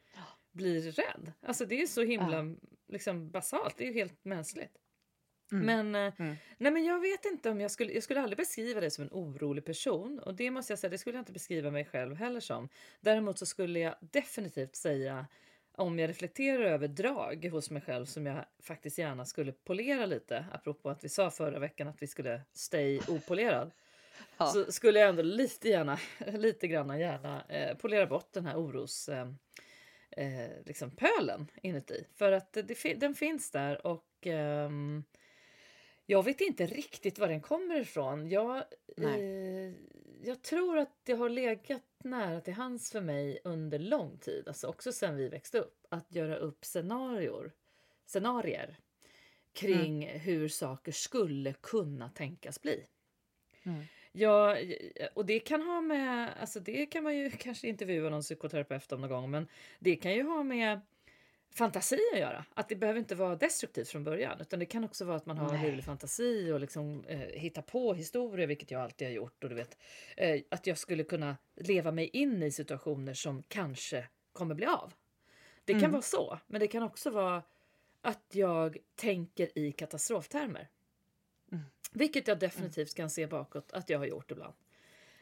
[0.53, 1.33] blir rädd.
[1.43, 2.55] Alltså det är så himla
[2.89, 3.75] liksom, basalt.
[3.79, 4.79] Det är ju helt mänskligt.
[5.53, 5.67] Mm.
[5.67, 6.35] Men, eh, Mm.
[6.59, 9.11] nej, men jag vet inte om jag skulle, jag skulle aldrig beskriva dig som en
[9.13, 10.19] orolig person.
[10.19, 12.69] Och det måste jag säga, det skulle jag inte beskriva mig själv heller som.
[13.01, 15.27] Däremot så skulle jag definitivt säga
[15.77, 20.47] om jag reflekterar över drag hos mig själv som jag faktiskt gärna skulle polera lite.
[20.53, 23.71] Apropå att vi sa förra veckan att vi skulle stay opolerad.
[24.39, 24.47] Ja.
[24.47, 29.09] Så skulle jag ändå lite gärna, lite grann gärna eh, polera bort den här oros...
[29.09, 29.29] Eh,
[30.17, 32.07] eh, liksom pölen inuti.
[32.15, 35.05] För att det, fi- den finns där och ehm,
[36.07, 38.29] jag vet inte riktigt var den kommer ifrån.
[38.29, 38.57] Jag,
[38.97, 39.73] eh,
[40.23, 44.67] jag tror att det har legat nära till hands för mig under lång tid, alltså
[44.67, 47.53] också sedan vi växte upp, att göra upp scenarior,
[48.07, 48.79] scenarier
[49.53, 52.87] kring hur saker skulle kunna tänkas bli.
[53.63, 53.85] Mm.
[54.13, 54.57] Ja,
[55.15, 59.01] och det kan ha med, alltså det kan man ju kanske intervjua någon psykoterapeut om
[59.01, 60.81] någon gång, men det kan ju ha med
[61.55, 62.45] fantasi att göra.
[62.55, 65.39] Att det behöver inte vara destruktivt från början, utan det kan också vara att man
[65.39, 65.65] har en Nej.
[65.67, 69.45] livlig fantasi och liksom eh, hitta på historier, vilket jag alltid har gjort.
[69.45, 69.79] Och du vet,
[70.17, 74.93] eh, att jag skulle kunna leva mig in i situationer som kanske kommer bli av.
[75.65, 75.93] Det kan Mm.
[75.93, 77.43] vara så, men det kan också vara
[78.03, 80.69] att jag tänker i katastroftermer.
[81.53, 81.65] Mm.
[81.93, 84.55] Vilket jag definitivt kan se bakåt att jag har gjort ibland.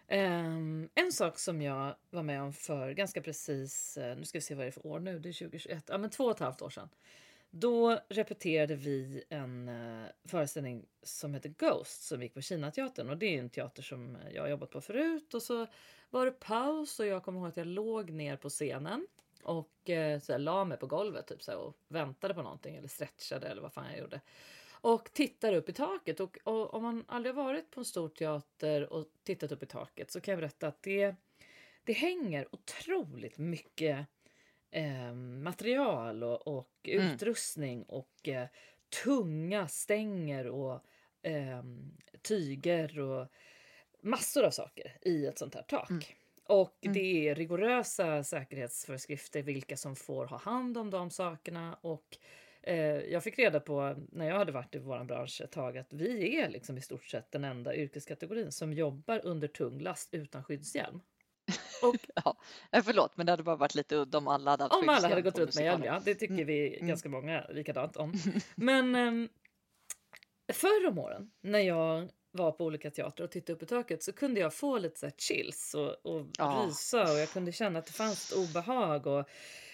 [0.08, 4.42] Um, en sak som jag var med om för ganska precis, eh, nu ska vi
[4.42, 6.38] se vad det är för år nu, det är 2021, ja men två och ett
[6.38, 6.88] halvt år sedan.
[7.50, 13.26] Då repeterade vi en uh, föreställning som heter Ghost som gick på Kinateatern och det
[13.26, 15.66] är en teater som jag har jobbat på förut och så
[16.10, 19.06] var det paus och jag kommer ihåg att jag låg ner på scenen
[19.42, 22.76] och uh, så här, la mig på golvet typ, så här, och väntade på någonting
[22.76, 24.20] eller stretchade eller vad fan jag gjorde.
[24.82, 28.08] Och tittar upp i taket och, och om man aldrig har varit på en stor
[28.08, 31.14] teater och tittat upp i taket så kan jag berätta att det,
[31.84, 34.06] det hänger otroligt mycket
[34.70, 37.14] eh, material och, och Mm.
[37.14, 38.46] utrustning och eh,
[39.04, 40.80] tunga stänger och
[41.22, 41.62] eh,
[42.22, 43.28] tyger och
[44.02, 45.90] massor av saker i ett sånt här tak.
[45.90, 46.02] Mm.
[46.48, 46.94] Och Mm.
[46.94, 51.74] det är rigorösa säkerhetsföreskrifter vilka som får ha hand om de sakerna.
[51.80, 52.18] Och
[53.10, 56.36] jag fick reda på när jag hade varit i vår bransch ett tag att vi
[56.40, 61.00] är liksom i stort sett den enda yrkeskategorin som jobbar under tung last utan skyddshjälm.
[61.82, 62.36] Och Ja,
[62.72, 65.08] eh, förlåt, men det hade bara varit lite udda om alla hade haft om alla
[65.08, 66.00] hade gått runt med hjälm, ja.
[66.04, 66.46] Det tycker Mm.
[66.46, 66.88] vi Mm.
[66.88, 68.12] ganska många likadant om.
[68.54, 69.28] Men um,
[70.52, 74.12] förr om åren när jag var på olika teatrar och tittade upp i taket så
[74.12, 76.64] kunde jag få lite så chills och, och Ja.
[76.68, 79.06] rysa och jag kunde känna att det fanns ett obehag.
[79.06, 79.28] Och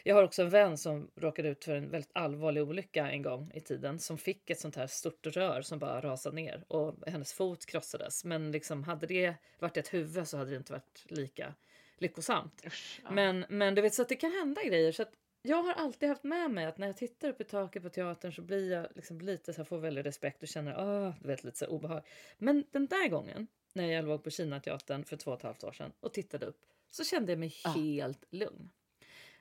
[0.05, 3.51] jag har också en vän som råkade ut för en väldigt allvarlig olycka en gång
[3.55, 7.33] i tiden som fick ett sånt här stort rör som bara rasade ner och hennes
[7.33, 8.25] fot krossades.
[8.25, 11.55] Men liksom hade det varit ett huvud så hade det inte varit lika
[11.99, 12.63] lyckosamt.
[12.67, 13.11] Usch, ja.
[13.11, 14.93] Men, men du vet så att det kan hända grejer.
[14.93, 17.83] Så att jag har alltid haft med mig att när jag tittar upp i taket
[17.83, 21.15] på teatern så blir jag liksom lite så här, får väldigt respekt och känner ah,
[21.21, 22.03] du vet, lite så obehag.
[22.39, 25.73] Men den där gången när jag låg på Kinateatern för två och ett halvt år
[25.73, 27.71] sedan och tittade upp så kände jag mig Ja.
[27.71, 28.71] helt lugn.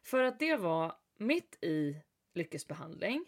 [0.03, 1.97] För att det var mitt i
[2.33, 3.25] lyckesbehandling.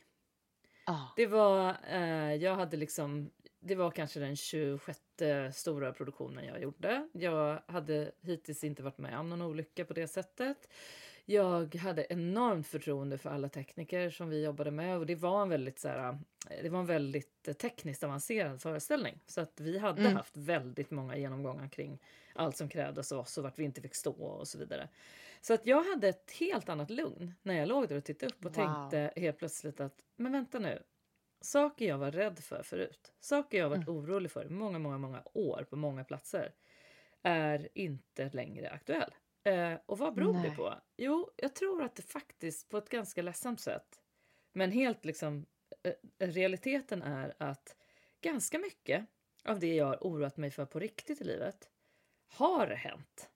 [0.86, 1.14] Ja.
[1.16, 5.00] Det var, eh, jag hade liksom, det var kanske den 26
[5.54, 7.10] stora produktionen jag gjorde.
[7.14, 10.70] Jag hade hittills inte varit med om någon olycka på det sättet.
[11.32, 15.50] Jag hade enormt förtroende för alla tekniker som vi jobbade med och det var en
[15.50, 16.10] väldigt, så här,
[16.50, 19.20] eh, det var en väldigt eh, tekniskt avancerad föreställning.
[19.26, 20.14] Så att vi hade Mm.
[20.14, 22.00] haft väldigt många genomgångar kring
[22.34, 24.90] allt som krävdes av oss och vart vi inte fick stå och så vidare.
[25.42, 28.46] Så att jag hade ett helt annat lugn när jag låg där och tittade upp
[28.46, 28.54] och Wow.
[28.54, 30.84] tänkte helt plötsligt att men vänta nu,
[31.42, 33.88] saker jag var rädd för förut, saker jag varit Mm.
[33.88, 36.54] orolig för i många, många, många år på många platser
[37.24, 39.12] är inte längre aktuell.
[39.44, 40.56] Eh, och vad beror det Nej.
[40.56, 40.76] på?
[40.98, 44.02] Jo, jag tror att det faktiskt på ett ganska ledsamt sätt,
[44.54, 45.46] men helt liksom
[45.84, 45.94] eh,
[46.28, 47.76] realiteten är att
[48.22, 49.06] ganska mycket
[49.46, 51.70] av det jag har oroat mig för på riktigt i livet
[52.28, 53.30] har hänt.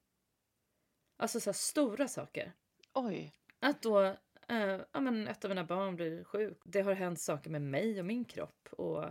[1.17, 2.53] Alltså så här stora saker.
[2.93, 3.33] Oj.
[3.59, 4.05] Att då
[4.47, 6.61] eh, ja, men ett av mina barn blir sjuk.
[6.63, 8.67] Det har hänt saker med mig och min kropp.
[8.71, 9.03] Och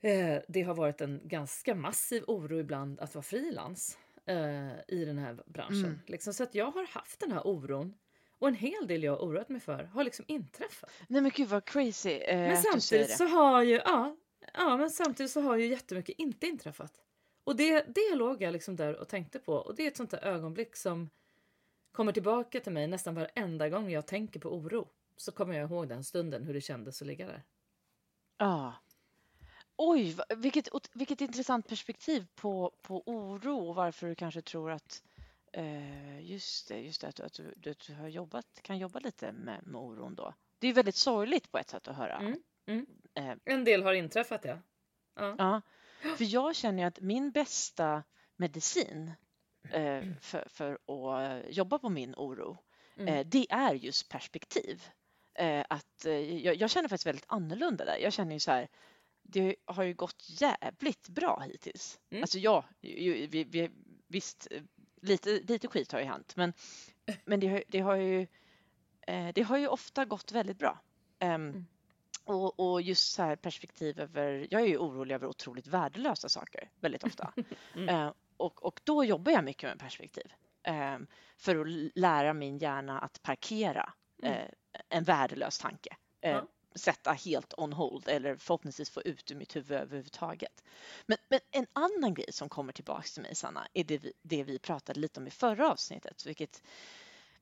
[0.00, 5.18] eh, Det har varit en ganska massiv oro ibland att vara frilans eh, i den
[5.18, 5.84] här branschen.
[5.84, 6.00] Mm.
[6.06, 7.94] Liksom, så att jag har haft den här oron.
[8.38, 10.90] Och en hel del jag har oroat mig för har liksom inträffat.
[11.08, 14.16] Nej men gud vad crazy eh, Men samtidigt så har ju, ja,
[14.54, 17.00] ja, men samtidigt så har ju jättemycket inte inträffat.
[17.44, 19.54] Och det, det låg jag liksom där och tänkte på.
[19.54, 21.10] Och det är ett sånt där ögonblick som
[21.92, 24.88] kommer tillbaka till mig nästan varenda gång jag tänker på oro.
[25.16, 27.42] Så kommer jag ihåg den stunden, hur det kändes att ligga där.
[28.38, 28.74] Ja.
[29.84, 35.02] Oj, vilket, vilket intressant perspektiv på, på oro och varför du kanske tror att
[35.52, 39.32] eh, just det, just det att, att, du, att du har jobbat, kan jobba lite
[39.32, 40.34] med, med oron då.
[40.58, 42.16] Det är väldigt sorgligt på ett sätt att höra.
[42.16, 42.86] Mm, mm.
[43.14, 44.58] Eh, En del har inträffat ja.
[45.14, 45.34] ja.
[45.38, 45.60] Ja,
[46.16, 48.02] för jag känner ju att min bästa
[48.36, 49.12] medicin
[49.70, 52.58] eh, för, för att jobba på min oro,
[52.96, 53.14] Mm.
[53.14, 54.82] eh, det är just perspektiv.
[55.34, 57.96] Eh, att, eh, jag, jag känner faktiskt väldigt annorlunda där.
[57.96, 58.68] Jag känner ju så här,
[59.22, 62.00] det har ju gått jävligt bra hittills.
[62.10, 62.22] Mm.
[62.22, 63.70] Alltså ja, vi, vi,
[64.08, 64.48] visst,
[65.02, 66.52] lite, lite skit har ju hänt, men,
[67.24, 68.26] men det, har, det, har ju,
[69.06, 70.78] eh, det har ju ofta gått väldigt bra.
[71.18, 71.66] Ehm,
[72.26, 72.40] Mm.
[72.40, 76.70] och, och just så här perspektiv över, jag är ju orolig över otroligt värdelösa saker
[76.80, 77.32] väldigt ofta.
[77.74, 77.88] Mm.
[77.88, 80.32] Eh, och, och då jobbar jag mycket med perspektiv.
[80.62, 80.98] eh,
[81.38, 84.34] för att lära min hjärna att parkera Mm.
[84.34, 84.48] eh,
[84.88, 85.96] en värdelös tanke.
[86.20, 86.46] Ja.
[86.74, 90.64] Sätta helt on hold eller förhoppningsvis få ut ur mitt huvud överhuvudtaget.
[91.06, 94.42] Men, men en annan grej som kommer tillbaks till mig Sanna är det vi, det
[94.44, 96.26] vi pratade lite om i förra avsnittet.
[96.26, 96.62] Vilket,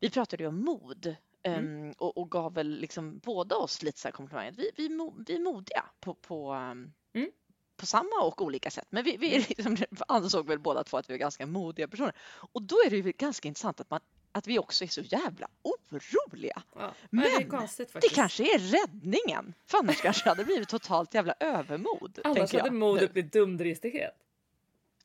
[0.01, 1.83] vi pratade ju om mod Mm.
[1.83, 4.53] ehm, och, och gav väl liksom båda oss lite så här komplimanger.
[4.53, 4.89] Vi, vi,
[5.27, 7.31] vi är modiga på, på, ehm, Mm.
[7.77, 8.87] på samma och olika sätt.
[8.91, 9.77] Men vi, vi är liksom,
[10.09, 12.15] ansåg väl båda två att vi är ganska modiga personer.
[12.53, 14.01] Och då är det ju ganska intressant att, man,
[14.33, 16.63] att vi också är så jävla oroliga.
[16.75, 16.95] Ja.
[17.11, 19.55] Nej, det Men konstigt Det kanske är räddningen.
[19.67, 22.19] För annars kanske det hade blivit totalt jävla övermod.
[22.25, 24.15] Annars hade modet blivit dumdristighet.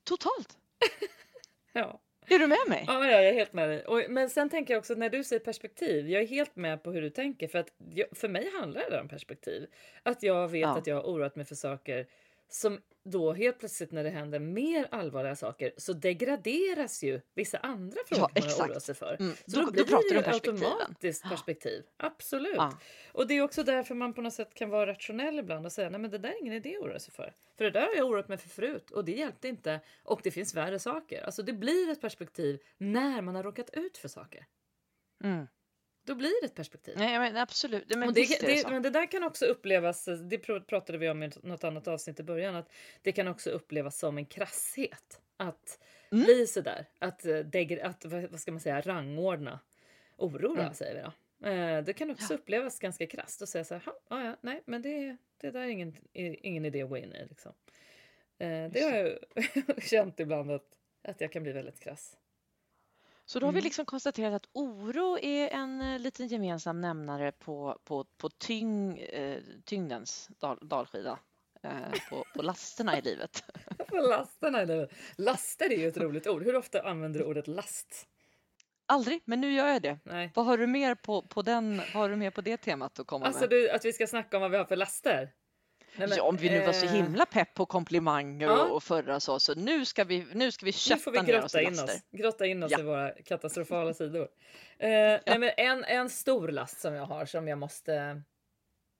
[0.04, 0.58] Totalt.
[1.78, 2.00] Ja.
[2.28, 2.84] Är du med mig?
[2.88, 3.86] Ja, jag är helt med dig.
[3.86, 6.10] Och, men sen tänker jag också när du säger perspektiv.
[6.10, 9.02] Jag är helt med på hur du tänker för att jag, för mig handlar det
[9.02, 9.68] om perspektiv.
[10.04, 10.78] Att jag vet Ja.
[10.78, 12.08] att jag har oroat mig för saker
[12.50, 17.98] som då helt plötsligt när det händer mer allvarliga saker så degraderas ju vissa andra
[18.06, 18.70] frågor man har exakt.
[18.70, 19.18] oroat sig för.
[19.20, 21.84] Mm, Så då, då blir då det ju automatiskt perspektiv.
[21.98, 22.56] Absolut.
[22.56, 22.80] Ja.
[23.12, 25.90] Och det är också därför man på något sätt kan vara rationell ibland och säga
[25.90, 27.34] nej men det där är ingen idé att oroa sig för.
[27.58, 30.32] För det där har jag oroat mig för förut och det hjälpte inte och det
[30.32, 31.24] finns värre saker.
[31.24, 34.46] Alltså det blir ett perspektiv när man har råkat ut för saker.
[35.24, 35.48] Mm.
[36.06, 36.96] Då blir det ett perspektiv.
[36.98, 37.96] Nej, men absolut.
[37.96, 41.32] Men det, det men det där kan också upplevas, det pr- pratade vi om i
[41.44, 45.22] något annat avsnitt i början, att det kan också upplevas som en krasshet.
[45.38, 45.80] Att
[46.12, 46.24] Mm.
[46.26, 47.40] bli sådär, att, eh,
[47.84, 49.60] att vad ska man säga, rangordna
[50.18, 50.74] oro Mm.
[50.74, 51.50] säger vi då.
[51.50, 54.62] Eh, Det kan också upplevas ganska krasst och säga så här, "Ha, ja, ja, nej,
[54.66, 57.26] men det, det där är ingen, är ingen idé att gå in i.
[57.30, 57.54] Liksom.
[58.38, 59.18] Eh, Det har jag
[59.84, 60.68] känt ibland att,
[61.04, 62.18] att jag kan bli väldigt krass.
[63.26, 63.64] Så då har vi Mm.
[63.64, 69.42] liksom konstaterat att oro är en eh, liten gemensam nämnare på, på, på tyng, eh,
[69.66, 71.20] tyngdens dal, dalskida.
[71.64, 73.44] Eh, på, på lasterna i livet.
[73.88, 74.94] På lasterna i livet.
[75.18, 76.44] Laster är ju ett roligt ord.
[76.44, 78.08] Hur ofta använder du ordet last?
[78.86, 80.00] Aldrig, men nu gör jag det.
[80.04, 80.32] Nej.
[80.36, 83.08] Vad har du mer på, på, den, vad har du mer på det temat att
[83.08, 83.50] komma Alltså med?
[83.50, 85.32] du, att vi ska snacka om vad vi har för laster?
[85.98, 88.64] Nej, men, ja, om vi nu var så eh, himla pepp på komplimanger ja.
[88.64, 91.44] och, förra så, så nu ska vi, nu ska vi Nu kötta får vi ner
[91.44, 92.80] oss grotta in oss, grotta in oss Ja.
[92.80, 94.28] i våra katastrofala sidor.
[94.78, 94.90] Eh,
[95.26, 98.22] nej, men en, en stor last som jag har som jag måste...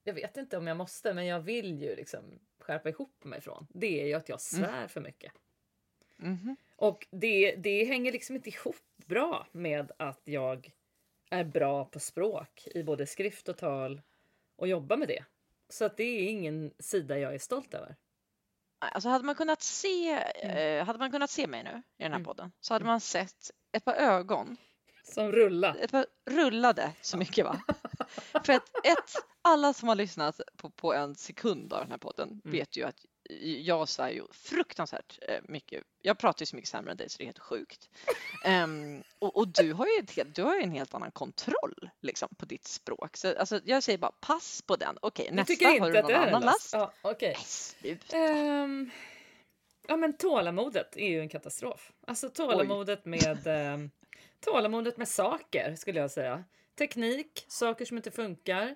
[0.04, 3.68] Jag vet inte om jag måste, men jag vill ju liksom skärpa ihop mig från.
[3.70, 4.70] Det är ju att jag Mm.
[4.70, 5.32] svär för mycket.
[6.18, 6.56] Mhm.
[6.76, 10.72] Och det, det hänger liksom inte ihop bra med att jag
[11.30, 14.02] är bra på språk i både skrift och tal
[14.56, 15.24] och jobbar med det.
[15.70, 17.96] Så att det är ingen sida jag är stolt över.
[18.80, 20.12] Alltså hade man kunnat se,
[20.44, 20.58] Mm.
[20.80, 22.24] eh, hade man kunnat se mig nu i den här Mm.
[22.26, 24.58] podden så hade man sett ett par ögon
[25.04, 25.76] Som rulla.
[25.76, 27.62] ett par rullade så mycket va?
[28.46, 32.30] För att ett, alla som har lyssnat på, på en sekund av den här podden
[32.30, 32.42] Mm.
[32.52, 33.06] vet ju att
[33.64, 35.84] jag svär ju fruktansvärt eh, mycket.
[36.02, 37.90] Jag pratar ju så mycket sämre än dig så det är helt sjukt.
[38.46, 42.30] Ehm, och, och du har ju ett helt, du har en helt annan kontroll liksom
[42.38, 43.18] på ditt språk.
[43.18, 44.98] Så alltså, jag säger bara pass på den.
[45.02, 46.74] Okej, Du nästa har du någon annan last?
[46.74, 46.94] last?
[47.04, 47.14] Ja.
[47.22, 48.18] Nej, sluta.
[48.18, 48.90] Ehm,
[49.88, 51.92] ja, men tålamodet är ju en katastrof.
[52.08, 53.92] Alltså tålamodet med, ehm,
[54.40, 56.44] tålamodet med saker skulle jag säga.
[56.78, 58.76] Teknik, saker som inte funkar.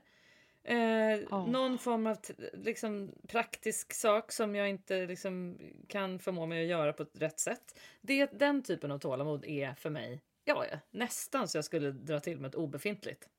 [0.70, 1.46] Eh, Ja.
[1.46, 2.18] Någon form av
[2.54, 7.40] liksom, praktisk sak som jag inte liksom, kan förmå mig att göra på ett rätt
[7.40, 7.80] sätt.
[8.02, 12.40] Det, den typen av tålamod är för mig ja, nästan så jag skulle dra till
[12.40, 13.30] med ett obefintligt.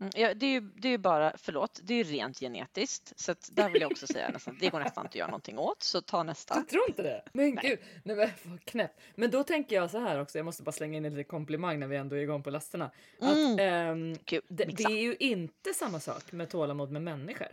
[0.00, 3.12] Mm, Ja, det är ju det är ju bara, förlåt, det är ju rent genetiskt.
[3.20, 5.58] Så att där vill jag också säga nästan, det går nästan inte att göra någonting
[5.58, 5.82] åt.
[5.82, 6.54] Så ta nästa.
[6.54, 7.22] Jag tror inte det.
[7.32, 7.68] Men Nej.
[7.68, 9.00] gud, nej men vad knäpp.
[9.14, 11.80] Men då tänker jag så här också, jag måste bara slänga in en liten komplimang
[11.80, 12.90] när vi ändå är igång på lasterna.
[13.20, 13.58] Att, Mm.
[13.58, 17.48] ehm, Kul, det, det är ju inte samma sak med tålamod med människor.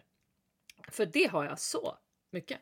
[0.92, 1.98] För det har jag så
[2.32, 2.60] mycket.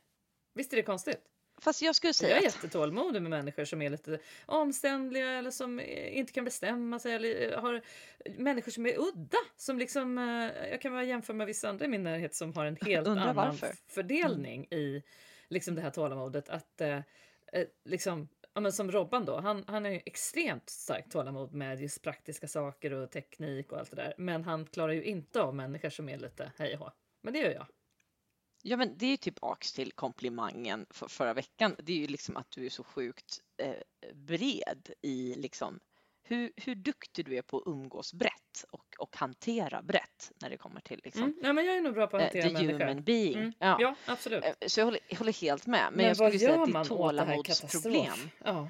[0.56, 1.22] Visst är det konstigt?
[1.64, 5.52] Fast jag skulle Jag säga är att jättetålmodig med människor som är lite omständliga eller
[5.52, 5.80] som
[6.12, 7.14] inte kan bestämma sig.
[7.14, 7.82] Eller har
[8.38, 9.38] människor som är udda.
[9.56, 12.66] Som liksom, eh, jag kan bara jämföra med vissa andra i min närhet som har
[12.66, 13.68] en helt annan varför.
[13.68, 15.04] f- fördelning i
[15.50, 16.50] liksom det här tålamodet.
[16.50, 16.98] Att eh,
[17.54, 22.02] eh, liksom, ja, men som Robban då, han, han ju extremt starkt tålamod med just
[22.02, 24.14] praktiska saker och teknik och allt det där.
[24.18, 26.92] Men han klarar ju inte av människor som är lite hej och hå.
[27.22, 27.66] Men det gör jag.
[28.66, 31.76] Ja, men det är ju tillbaks till komplimangen för förra veckan.
[31.80, 33.74] Det är ju liksom att du är så sjukt eh,
[34.14, 35.80] bred i liksom
[36.26, 40.58] hur, hur duktig du är på att umgås brett och, och hantera brett när det
[40.58, 41.36] kommer till liksom, Mm.
[41.44, 42.80] Ja, men jag är nog bra på att eh, hantera the människor.
[42.80, 43.38] human being.
[43.38, 43.54] Mm.
[43.60, 43.78] Ja.
[43.80, 44.44] Ja, absolut.
[44.44, 45.80] Eh, Så jag håller, jag håller helt med.
[45.90, 48.30] Men, Men jag skulle säga att ditt tålamodsproblem?
[48.46, 48.70] Ja.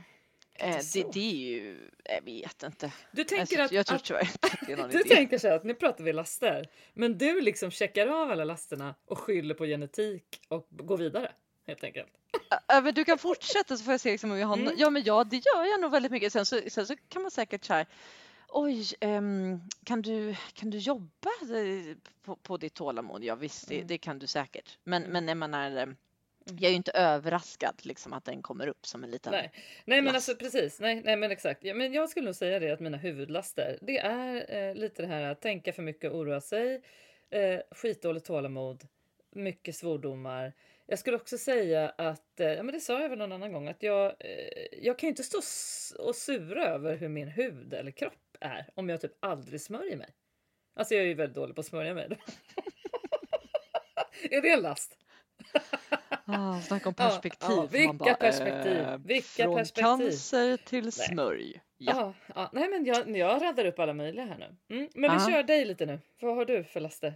[0.56, 2.92] Eh, det, det är ju, jag vet inte.
[3.12, 5.16] Du tänker Alltså, att, jag tror att tyvärr inte att det är någon du idé.
[5.16, 8.96] tänker så här att nu pratar vi laster, men du liksom checkar av alla lasterna
[9.06, 11.32] och skyller på genetik och går vidare
[11.68, 12.10] helt enkelt.
[12.68, 14.74] Ja, men du kan fortsätta så får jag se liksom om jag har Mm.
[14.78, 16.34] Ja, men ja, det gör jag nog väldigt mycket.
[16.34, 17.88] Sen så, sen så kan man säkert så här.
[18.56, 23.24] Oj, ehm, kan, du, kan du jobba eh, på, på ditt tålamod?
[23.24, 23.88] Ja, visst, det, Mm.
[23.88, 24.78] det kan du säkert.
[24.84, 25.86] Men, men jag menar, eh,
[26.46, 29.32] jag är ju inte överraskad liksom att den kommer upp som en liten.
[29.32, 29.52] Nej,
[29.86, 30.30] nej men last.
[30.30, 30.80] alltså precis.
[30.80, 31.64] Nej, nej men exakt.
[31.64, 35.08] Ja, men jag skulle nog säga det att mina huvudlaster, det är eh, lite det
[35.08, 36.82] här att tänka för mycket oroa sig,
[37.30, 38.88] eh, skitdåligt tålamod,
[39.32, 40.54] mycket svordomar.
[40.86, 43.68] Jag skulle också säga att, eh, ja men det sa jag väl någon annan gång,
[43.68, 45.38] att jag, eh, jag kan ju inte stå
[46.00, 50.10] och sura över hur min hud eller kropp är om jag typ aldrig smörjer mig.
[50.76, 52.04] Alltså jag är ju väldigt dålig på att smörja mig.
[54.32, 54.98] är det en last?
[56.26, 57.50] Ah, snacka om perspektiv.
[57.50, 59.84] ja, Man vilka bara, perspektiv, eh, vilka från perspektiv.
[59.84, 61.62] cancer till smörj.
[61.78, 61.94] Ja.
[61.96, 62.14] Ja.
[62.36, 64.76] Ja, nej men jag, jag raddar upp alla möjliga här nu.
[64.76, 66.00] Mm, men vi kör dig lite nu.
[66.22, 67.14] Vad har du för laster?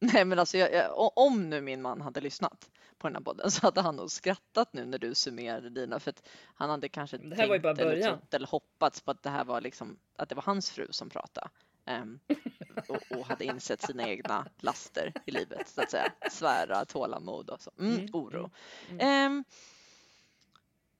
[0.00, 3.50] Nej men alltså jag, jag, om nu min man hade lyssnat på den här podden
[3.50, 7.16] så hade han nog skrattat nu när du summerade dina för att han hade kanske
[7.18, 8.18] Det här var ju bara tänkt eller början.
[8.18, 11.10] trott eller hoppats på att det här var liksom att det var hans fru som
[11.10, 11.48] pratade
[12.88, 16.12] och, och hade insett sina egna laster i livet så att säga.
[16.30, 17.70] Svära, tålamod och så.
[17.78, 18.50] Mm, Mm, oro.
[18.90, 19.44] mm, Ehm,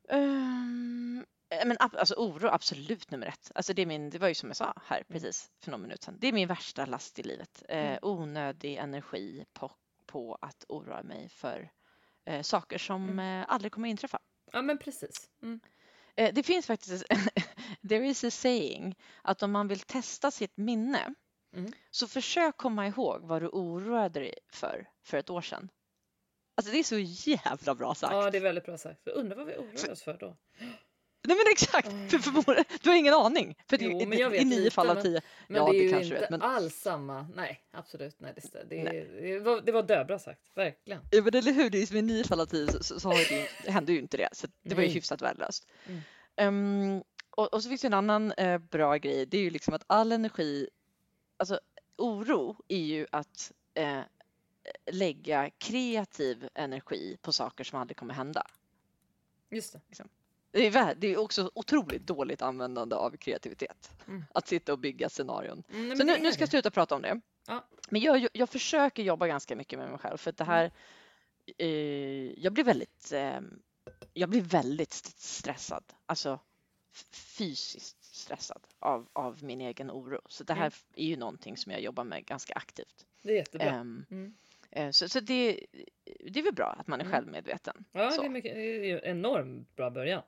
[0.09, 3.51] ehm, eh, men alltså oro absolut nummer ett.
[3.55, 6.03] Alltså det, är min, det var ju som jag sa här precis för någon minut
[6.03, 6.17] sedan.
[6.21, 7.63] Det är min värsta last i livet.
[7.69, 7.99] Eh, Mm.
[8.03, 9.73] onödig energi på,
[10.07, 11.71] på att oroa mig för
[12.25, 14.19] eh, saker som eh, aldrig kommer att inträffa.
[14.53, 15.31] Ja men precis.
[15.43, 15.61] Mm.
[16.17, 17.05] Eh, det finns faktiskt,
[17.89, 21.15] there is a saying att om man vill testa sitt minne
[21.57, 21.73] Mm.
[21.91, 25.69] så försök komma ihåg vad du oroade dig för för ett år sedan.
[26.57, 26.99] Alltså det är så
[27.31, 28.13] jävla bra sagt.
[28.13, 29.01] Ja det är väldigt bra sagt.
[29.05, 30.37] Jag undrar vad vi oroar oss för då.
[31.23, 32.09] Nej men exakt, Mm.
[32.09, 33.57] för förmodligen, du har ingen aning.
[33.69, 35.21] För det- Jo, i, jag vet i nio lite, fall av tio.
[35.49, 36.31] Men ja, det är ju kanske inte vet.
[36.31, 37.27] Men, alls samma.
[37.35, 38.17] Nej absolut.
[38.21, 40.41] Nej, det, det, det, var, det var döbra sagt.
[40.55, 41.01] Verkligen.
[41.11, 43.15] ja, men eller hur, det är i nio fall av tio så, så, så har
[43.15, 44.29] det, ju- det hände ju inte det.
[44.33, 44.95] Så det var ju Nej.
[44.95, 45.67] hyfsat värdelöst.
[45.87, 46.01] Mm.
[46.37, 49.27] Ehm, och, och så finns det en annan eh, bra grej.
[49.27, 50.69] Det är ju liksom att all energi,
[51.37, 51.61] alltså
[51.99, 54.01] oro är ju att eh,
[54.93, 58.47] lägga kreativ energi på saker som aldrig kommer hända.
[59.51, 59.81] Just det.
[60.53, 63.91] Det är, det är också otroligt dåligt användande av kreativitet.
[64.09, 64.25] Mm.
[64.35, 65.63] Att sitta och bygga scenarion.
[65.73, 67.21] Mm, Så nu, nu ska jag sluta prata om det.
[67.47, 67.65] Ja.
[67.91, 70.71] Men jag, jag försöker jobba ganska mycket med mig själv för att det här
[71.59, 71.67] eh,
[72.43, 73.41] jag blir väldigt eh,
[74.15, 76.39] jag blir väldigt st- stressad, alltså
[77.13, 80.21] fysiskt stressad av, av min egen oro.
[80.29, 80.73] Så det här Mm.
[80.95, 83.07] är ju någonting som jag jobbar med ganska aktivt.
[83.23, 83.87] Det är jättebra.
[84.71, 85.67] Eh, så så det,
[86.31, 87.13] det är väl bra att man är Mm.
[87.17, 87.85] självmedveten.
[87.93, 88.21] Ja så.
[88.21, 90.23] det är, mycket, det är ju en enormt bra början.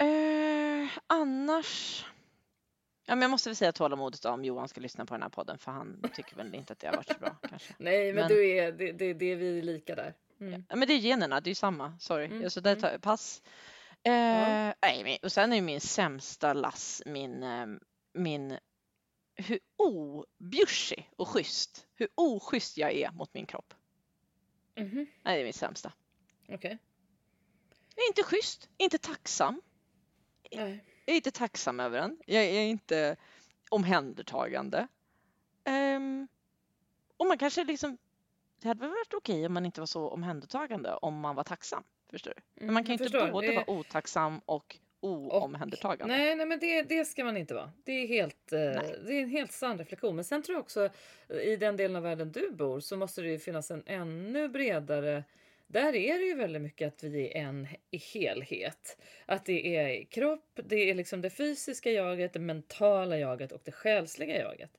[0.00, 2.04] Eh, annars...
[3.06, 5.58] Ja, men jag måste väl säga tålamodet om Johan ska lyssna på den här podden
[5.58, 7.74] för han tycker väl inte att det har varit så bra kanske.
[7.78, 10.14] Nej men, Men- du är, det, det, det är vi lika där.
[10.40, 10.64] Mm.
[10.68, 11.98] Ja, men det är generna, det är ju samma.
[11.98, 12.24] Sorry.
[12.24, 12.82] Mm, Så där mm.
[12.82, 13.42] tar jag pass.
[14.02, 14.12] Eh,
[14.82, 17.66] nej, men, och sen är ju min sämsta lass min, eh,
[18.12, 18.58] min
[19.34, 23.74] hur objussig och schysst, hur oschysst jag är mot min kropp.
[24.76, 25.06] Mhm.
[25.22, 25.92] Nej, det är mitt sämsta.
[26.48, 26.78] Okej.
[27.96, 29.62] Jag är inte schysst, inte tacksam.
[30.52, 30.84] Nej.
[31.04, 32.18] Jag är inte tacksam över den.
[32.26, 33.16] Jag är inte
[33.68, 34.86] omhändertagande.
[35.64, 36.28] Ehm,
[37.16, 37.98] och man kanske liksom,
[38.60, 41.82] det hade väl varit okej om man inte var så omhändertagande om man var tacksam.
[42.10, 42.40] Förstår du?
[42.54, 46.16] Men Mm, man kan jag ju inte både Det- vara otacksam och oomhändertagande.
[46.16, 47.72] Nej, nej men det, det ska man inte vara.
[47.84, 50.16] Det är, helt, eh, det är en helt sann reflektion.
[50.16, 50.88] Men sen tror jag också
[51.42, 55.24] i den delen av världen du bor så måste det ju finnas en ännu bredare
[55.72, 58.98] där är det ju väldigt mycket att vi är en i helhet.
[59.26, 63.72] Att det är kropp, det är liksom det fysiska jaget, det mentala jaget och det
[63.72, 64.70] själsliga jaget.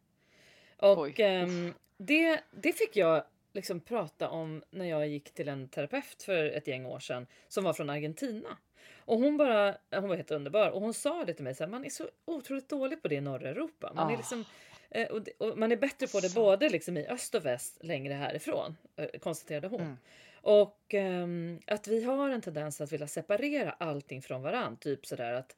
[0.77, 3.23] Och ehm, det, det fick jag
[3.53, 7.63] liksom prata om när jag gick till en terapeut för ett gäng år sedan som
[7.63, 8.57] var från Argentina.
[8.97, 11.71] Och hon bara, hon var helt underbar och hon sa det till mig så här,
[11.71, 13.91] man är så otroligt dålig på det i norra Europa.
[13.95, 14.17] Man är Ah.
[14.17, 14.45] liksom
[14.89, 18.13] eh, och, och man är bättre på det både liksom i öst och väst längre
[18.13, 19.81] härifrån, eh, konstaterade hon.
[19.81, 19.97] Mm.
[20.41, 24.77] Och um, att vi har en tendens att vilja separera allting från varandra.
[24.81, 25.55] Typ sådär att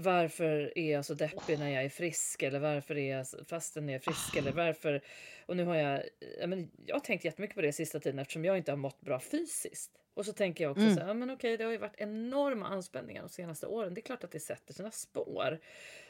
[0.00, 2.42] varför är jag så deppig när jag är frisk?
[2.42, 4.36] Eller varför är jag fastän jag är frisk?
[4.36, 5.00] Eller varför?
[5.46, 6.02] Och nu har jag,
[6.40, 9.00] ja, men jag har tänkt jättemycket på det sista tiden eftersom jag inte har mått
[9.00, 9.90] bra fysiskt.
[10.14, 10.94] Och så tänker jag också Mm.
[10.94, 13.94] så här, ja, men okej, det har ju varit enorma anspänningar de senaste åren.
[13.94, 15.58] Det är klart att det sätter sina spår.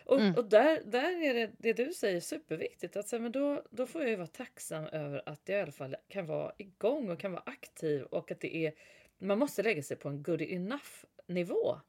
[0.04, 0.34] Och, Mm.
[0.34, 2.96] och där, där är det, det du säger superviktigt.
[2.96, 5.62] Att, så här, men då, då får jag ju vara tacksam över att jag i
[5.62, 8.72] alla fall kan vara igång och kan vara aktiv och att det är
[9.18, 11.80] man måste lägga sig på en good enough nivå.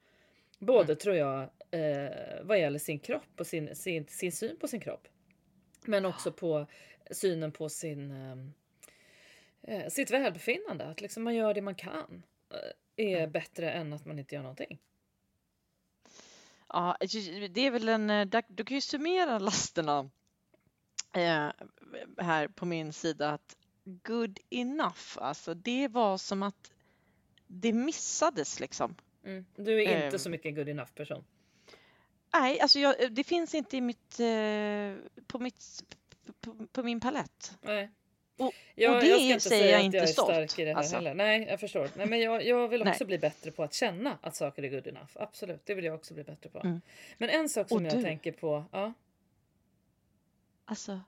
[0.60, 4.80] Både tror jag eh, vad gäller sin kropp och sin, sin, sin syn på sin
[4.80, 5.08] kropp.
[5.86, 6.68] Men också på
[7.12, 8.54] synen på sin, ehm,
[9.62, 10.86] eh, sitt välbefinnande.
[10.86, 14.42] Att liksom man gör det man kan eh, är bättre än att man inte gör
[14.42, 14.80] någonting.
[16.68, 16.98] Ja,
[17.50, 20.10] det är väl en, eh, du kan ju summera lasterna
[21.16, 21.50] eh,
[22.18, 26.72] här på min sida att good enough, alltså det var som att
[27.48, 28.96] det missades liksom.
[29.24, 29.46] Mm.
[29.56, 30.20] Du är inte Ehm.
[30.20, 31.24] så mycket good enough person.
[32.34, 35.84] Nej, alltså jag, det finns inte i mitt, eh, på, mitt,
[36.42, 37.58] på, på min palett.
[37.62, 37.92] Nej.
[38.38, 40.60] Och- jag, och det jag ska inte säger säga jag inte jag är stolt, stark
[40.60, 40.96] i det här alltså.
[40.96, 41.14] heller.
[41.14, 41.90] Nej, jag förstår.
[41.96, 44.88] Nej, men jag, jag vill också bli bättre på att känna att saker är good
[44.88, 45.10] enough.
[45.14, 46.60] Absolut, det vill jag också bli bättre på.
[46.60, 46.82] Mm.
[47.18, 48.04] Men en sak som Och jag du.
[48.04, 48.66] tänker på.
[48.72, 48.94] Ja,
[50.66, 51.00] Alltså,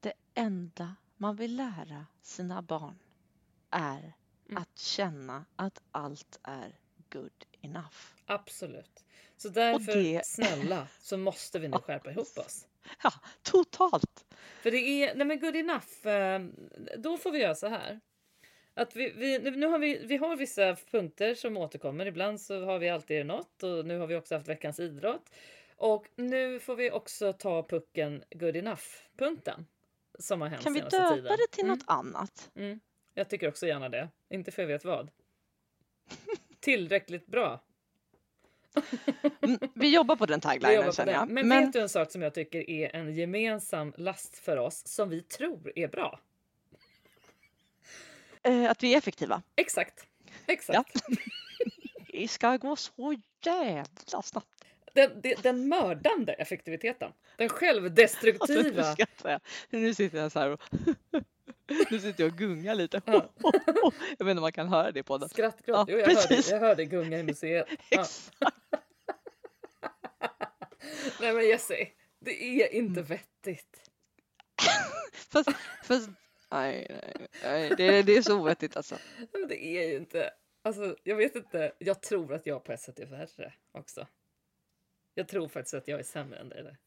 [0.00, 2.98] det enda man vill lära sina barn
[3.70, 4.12] är
[4.48, 4.62] Mm.
[4.62, 6.78] att känna att allt är
[7.10, 7.96] good enough.
[8.26, 9.04] absolut.
[9.42, 12.66] Så därför, det- snälla, så måste vi nu skärpa ihop oss.
[13.02, 13.12] Ja,
[13.42, 14.24] totalt!
[14.62, 16.40] För det är, nej men good enough, eh,
[16.98, 18.00] då får vi göra så här.
[18.74, 22.06] Att vi, vi, nu har vi, vi har vissa punkter som återkommer.
[22.06, 25.30] Ibland så har vi alltid något och nu har vi också haft veckans idrott.
[25.76, 29.66] Och nu får vi också ta pucken good enough-punkten.
[30.18, 31.24] Som har hänt Kan vi döpa tiden.
[31.24, 32.50] det till Mm, något annat?
[32.54, 32.80] Mm.
[33.14, 34.08] Jag tycker också gärna det.
[34.30, 35.10] Inte för jag vet vad.
[36.60, 37.60] Tillräckligt bra.
[39.42, 41.20] Mm, Vi jobbar på den taglinen på känner den.
[41.20, 41.28] jag.
[41.28, 44.86] Men, Men, vet du en sak som jag tycker är en gemensam last för oss
[44.86, 46.20] som vi tror är bra?
[48.42, 49.42] eh, att vi är effektiva.
[49.56, 50.06] Exakt.
[50.46, 50.92] Exakt.
[52.12, 53.14] Det ska gå så
[53.44, 54.64] jävla snabbt.
[54.94, 57.12] Den, den, den mördande effektiviteten.
[57.36, 58.96] Den Alltså, självdestruktiva.
[59.70, 60.60] nu, sitter jag så här och
[61.90, 63.00] nu sitter jag och gungar lite.
[63.04, 63.28] Ja.
[64.18, 65.28] Jag vet inte om man kan höra det på den.
[65.28, 65.88] Skrattgråt.
[65.88, 66.50] Ja, jo, jag, hörde, precis.
[66.50, 67.66] jag hörde gunga i museet.
[67.88, 68.00] Ja.
[68.00, 68.56] Exakt.
[71.20, 71.88] Nej men Jessie,
[72.20, 73.04] det är inte Mm.
[73.04, 73.90] vettigt.
[75.32, 75.48] Fast,
[75.84, 76.08] fast
[76.50, 78.96] nej, nej, nej det, det är så ovettigt alltså.
[79.32, 80.30] Men det är ju inte.
[80.64, 81.72] Alltså, jag vet inte.
[81.78, 84.06] Jag tror att jag på ett sätt är värre också.
[85.14, 86.78] Jag tror faktiskt att jag är sämre än dig där.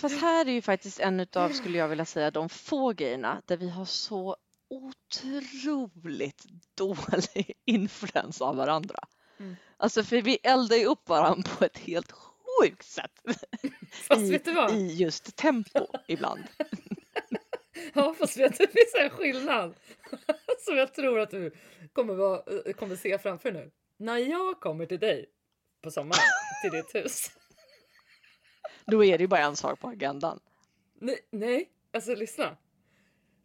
[0.00, 3.56] Fast här är ju faktiskt en utav, skulle jag vilja säga, de få grejerna där
[3.56, 4.36] vi har så
[4.70, 6.44] otroligt
[6.74, 8.96] dålig influens av varandra.
[9.38, 9.56] Mm.
[9.76, 12.12] Alltså för vi eldar ju upp varandra på ett helt
[12.62, 13.22] sjukt sätt
[13.90, 14.72] Fast i, vet du vad?
[14.72, 16.44] i just tempo ibland.
[17.94, 19.74] Ja, fast vet du, det finns en skillnad
[20.58, 21.52] som jag tror att du
[21.92, 23.70] kommer, vara, eh, kommer se framför nu.
[23.96, 25.30] När jag kommer till dig
[25.82, 26.22] på sommaren
[26.62, 27.30] till ditt hus.
[28.86, 30.40] Då är det ju bara en sak på agendan.
[30.94, 32.56] Nej, nej, alltså lyssna.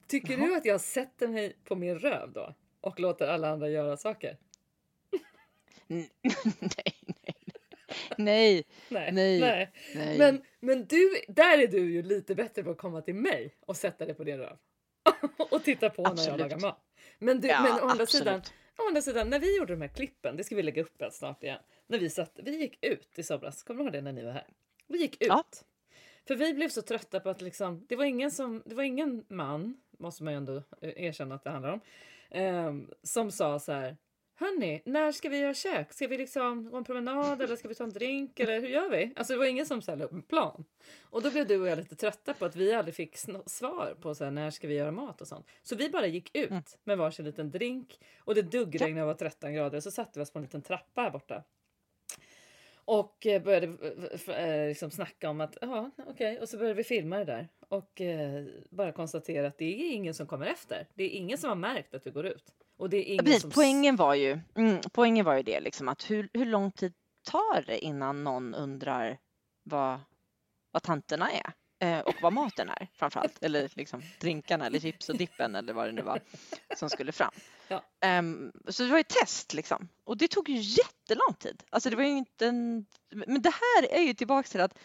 [0.08, 0.48] Tycker Jaha.
[0.48, 4.38] du att jag sätter mig på min röv då och låter alla andra göra saker?
[5.88, 6.97] Nej,
[8.18, 10.18] nej, nej, Nej, Nej.
[10.18, 13.78] Men, men du, där är du ju lite bättre på att komma till mig och
[13.78, 14.58] sätta dig på din röv.
[15.52, 16.40] och titta på när jag Absolut.
[16.40, 16.84] lagar mat.
[17.20, 18.10] Men, du, Ja, men å andra absolut.
[18.10, 18.42] sidan,
[18.78, 21.10] å andra sidan, när vi gjorde de här klippen, det ska vi lägga upp här
[21.10, 21.60] snart igen.
[21.88, 24.32] När vi satt, vi gick ut i somras, kommer du ihåg det när ni var
[24.32, 24.48] här?
[24.88, 25.28] Vi gick ut.
[25.28, 25.44] Ja.
[26.28, 29.26] För vi blev så trötta på att liksom, det var ingen som, det var ingen
[29.28, 31.82] man, måste man ju ändå eh, erkänna att det handlar om,
[32.32, 33.98] ehm, som sa så här,
[34.40, 35.94] Hörni, när ska vi göra kök?
[35.94, 38.90] Ska vi liksom gå en promenad eller ska vi ta en drink eller hur gör
[38.90, 39.14] vi?
[39.16, 40.66] Alltså det var ingen som ställde upp en plan.
[41.02, 44.16] Och då blev du och jag lite trötta på att vi aldrig fick svar på
[44.16, 45.48] så här, när ska vi göra mat och sånt.
[45.64, 46.64] Så vi bara gick ut Mm.
[46.84, 50.32] med varsin liten drink och det duggregnade och var 13 grader så satte vi oss
[50.32, 51.44] på en liten trappa här borta.
[52.76, 53.68] Och eh, började
[54.28, 57.48] eh, eh, liksom snacka om att, ja okej, och så började vi filma det där.
[57.70, 60.88] Och eh, bara konstatera att det är ingen som kommer efter.
[60.94, 62.54] Det är ingen som har märkt att vi går ut.
[62.78, 63.52] Och det är Ja, ingen Precis, som...
[63.52, 67.62] poängen var ju, mm, poängen var ju det liksom att hur, hur lång tid tar
[67.68, 69.18] det innan någon undrar
[69.64, 70.00] vad,
[70.72, 71.54] vad tanterna är?
[71.80, 73.38] eh, och vad maten är framförallt.
[73.44, 76.22] Eller liksom drinkarna eller chips och dippen eller vad det nu var
[76.78, 77.32] som skulle fram.
[77.70, 77.84] Ja.
[78.02, 79.90] Ehm, så det var ett test liksom.
[80.04, 81.64] Och det tog ju jättelång tid.
[81.70, 82.86] Alltså det var ju inte en...
[83.10, 84.78] Men det här är ju tillbaka till att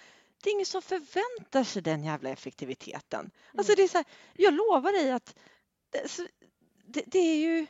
[0.42, 3.30] det är ingen som förväntar sig den jävla effektiviteten.
[3.58, 5.36] Alltså det är så här, jag lovar dig att
[5.90, 6.26] det, så-
[6.86, 7.66] det, det är ju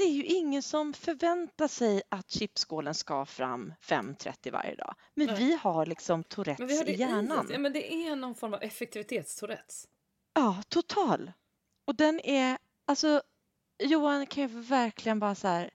[0.00, 4.94] det är ju ingen som förväntar sig att chipskålen ska fram 5.30 varje dag.
[5.14, 5.36] Men Nej.
[5.36, 7.48] vi har liksom Tourettes i hjärnan.
[7.52, 9.88] Ja, men det är någon form av effektivitetstourettes.
[10.34, 11.32] Ja, total.
[11.86, 13.22] Och den är, alltså
[13.82, 15.70] Johan kan ju verkligen bara så här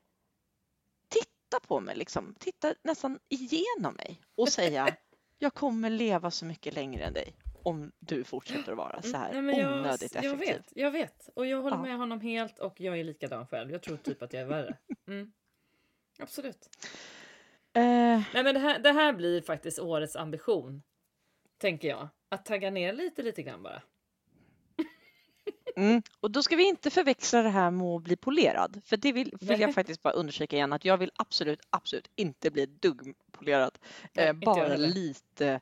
[1.10, 4.96] titta på mig liksom, titta nästan igenom mig och säga
[5.38, 7.36] jag kommer leva så mycket längre än dig
[7.66, 10.48] om du fortsätter att vara så här Mm, nej, men jag, onödigt jag effektiv.
[10.56, 11.30] vet, jag vet.
[11.36, 11.82] Och jag håller Ja.
[11.82, 13.72] med honom helt och jag är likadan själv.
[13.72, 14.78] Jag tror typ att jag är värre.
[15.08, 15.32] Mm.
[16.20, 16.70] Absolut.
[17.74, 17.82] Eh,
[18.34, 20.82] Nej men det här, det här blir faktiskt årets ambition.
[21.58, 22.08] Tänker jag.
[22.30, 23.82] Att tagga ner lite, lite grann bara.
[25.78, 26.02] Mm.
[26.20, 28.82] Och då ska vi inte förväxla det här med att bli polerad.
[28.86, 32.52] För det vill, vill jag faktiskt bara undersöka igen att jag vill absolut, absolut inte
[32.52, 33.78] bli ett dugg polerad.
[34.14, 35.60] Nej, Eh, jag bara lite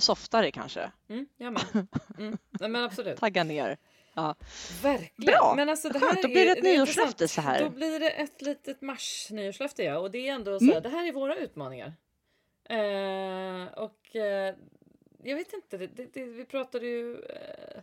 [0.00, 0.90] softare kanske.
[1.08, 1.62] Mm, jag med.
[2.18, 2.38] Mm.
[2.60, 3.16] Men absolut.
[3.18, 3.76] Tagga ner.
[4.14, 4.34] Ja.
[4.82, 5.32] Verkligen.
[5.38, 5.54] Bra.
[5.56, 7.64] Men alltså, det Skönt, här då blir det ett är nyårslöfte så här.
[7.64, 9.98] Då blir det ett litet mars-nyårslöfte ja.
[9.98, 10.74] Och det är ändå så Mm.
[10.74, 11.92] här, det här är våra utmaningar.
[12.68, 14.54] Eh, och eh,
[15.22, 17.80] jag vet inte, det, det, vi pratade ju eh,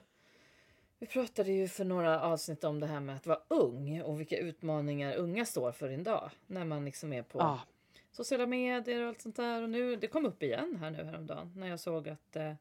[0.99, 4.38] vi pratade ju för några avsnitt om det här med att vara ung och vilka
[4.38, 6.32] utmaningar unga står för idag.
[6.47, 7.59] När man liksom är på Ja.
[8.16, 9.61] Sociala medier och allt sånt där.
[9.61, 12.53] Och nu, det kom upp igen här nu häromdagen när jag såg att eh,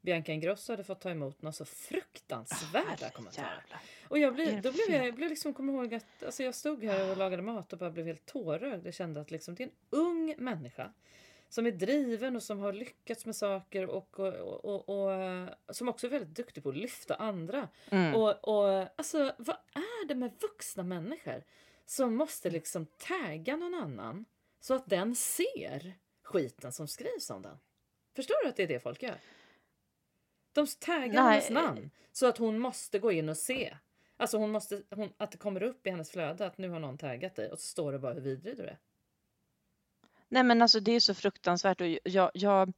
[0.00, 3.62] Bianca Ingrosso hade fått ta emot några så fruktansvärda kommentarer.
[3.62, 3.80] Jävlar.
[4.08, 6.84] Och jag blev, då blev jag, jag blev liksom, kommer ihåg att alltså jag stod
[6.84, 8.86] här och lagade mat och bara blev helt tårögd.
[8.86, 10.92] Jag kände att liksom, det är en ung människa
[11.48, 15.48] som är driven och som har lyckats med saker och, och, och, och, och eh,
[15.68, 17.68] som också är väldigt duktig på att lyfta andra.
[17.90, 18.14] Mm.
[18.14, 21.42] Och, och alltså, vad är det med vuxna människor
[21.86, 24.24] som måste liksom tagga någon annan
[24.66, 27.58] så att den ser skiten som skrivs om den?
[28.16, 29.18] Förstår du att det är det folk gör?
[30.52, 33.76] De taggar hennes namn så att hon måste gå in och se.
[34.16, 36.98] Alltså hon måste, hon, att det kommer upp i hennes flöde att nu har någon
[36.98, 38.78] taggat dig och så står det bara hur vidrig du är.
[40.28, 42.72] Nej men alltså det är så fruktansvärt och jag, jag,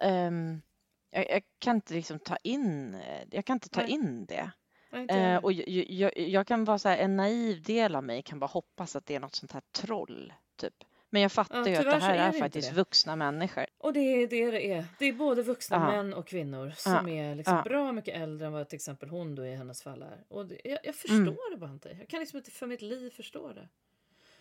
[0.00, 0.62] ehm,
[1.10, 3.00] jag, jag kan inte liksom ta in,
[3.30, 3.90] jag kan inte ta Nej.
[3.90, 4.50] in det.
[4.90, 5.44] Jag.
[5.44, 8.46] och jag, jag, jag kan vara så här, en naiv del av mig kan bara
[8.46, 10.84] hoppas att det är något sånt här troll, typ.
[11.10, 12.74] Men jag fattar Ja, ju att det här är är, faktiskt det.
[12.76, 13.66] vuxna människor.
[13.78, 14.84] Och det är det det är.
[14.98, 15.90] Det är både vuxna Ja.
[16.02, 17.14] män och kvinnor som Ja.
[17.14, 17.62] är liksom Ja.
[17.62, 20.24] bra mycket äldre än vad till exempel hon då i hennes fall är.
[20.28, 21.36] Och det, jag, jag förstår Mm.
[21.50, 21.96] det bara inte.
[21.98, 23.68] Jag kan liksom inte för mitt liv förstå det.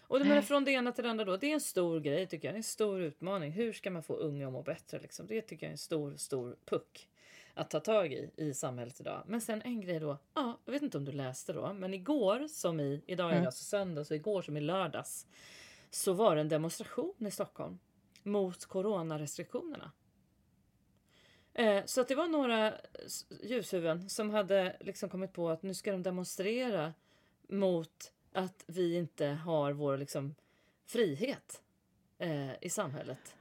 [0.08, 1.38] Och det menar från det ena till det andra då.
[1.38, 2.54] Det är en stor grej tycker jag.
[2.54, 3.52] Det är en stor utmaning.
[3.52, 5.28] Hur ska man få unga att må bättre liksom?
[5.28, 7.08] Det tycker jag är en stor, stor puck
[7.54, 9.24] att ta tag i i samhället idag.
[9.28, 10.18] Men sen en grej då.
[10.34, 13.36] Ja, jag vet inte om du läste då, men igår som i, idag är det
[13.36, 13.46] Mm.
[13.48, 15.28] alltså söndag, så igår som i lördags
[15.96, 17.80] så var det en demonstration i Stockholm
[18.24, 19.92] mot coronarestriktionerna.
[21.54, 22.74] Eh, så att det var några
[23.44, 26.94] ljushuvuden som hade liksom kommit på att nu ska de demonstrera
[27.48, 30.36] mot att vi inte har vår liksom
[30.86, 31.62] frihet
[32.18, 33.36] eh, i samhället.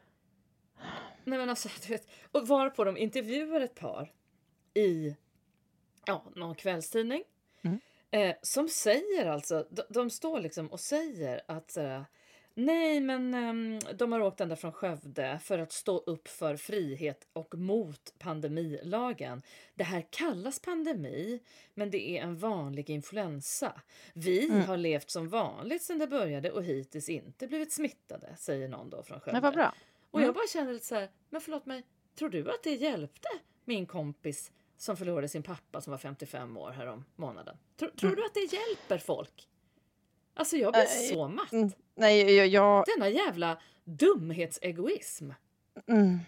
[1.25, 4.13] Nej men alltså, du vet, och varpå de intervjuar ett par
[4.75, 5.17] i
[6.07, 7.25] ja, någon kvällstidning.
[7.63, 7.81] Mm.
[8.11, 12.05] Eh, som säger alltså, de, de står liksom och säger att sådär,
[12.55, 17.29] nej men ehm, de har åkt ända från Skövde för att stå upp för frihet
[17.33, 19.43] och mot pandemilagen.
[19.75, 21.41] Det här kallas pandemi,
[21.75, 23.81] men det är en vanlig influensa.
[24.15, 24.63] Vi Mm.
[24.65, 29.03] har levt som vanligt sedan det började och hittills inte blivit smittade, säger någon då
[29.03, 29.33] från Skövde.
[29.33, 29.75] Men vad bra.
[30.11, 30.27] Och Mm.
[30.27, 31.83] jag bara känner lite så här, men förlåt mig,
[32.19, 33.29] tror du att det hjälpte
[33.65, 37.57] min kompis som förlorade sin pappa som var 55 år härom månaden?
[37.77, 38.21] Tror, tror Mm.
[38.21, 39.49] du att det hjälper folk?
[40.35, 41.77] Alltså jag blir Eh, så matt.
[41.95, 45.31] Nej, jag, jag Denna jävla dumhetsegoism.
[45.89, 46.19] mm.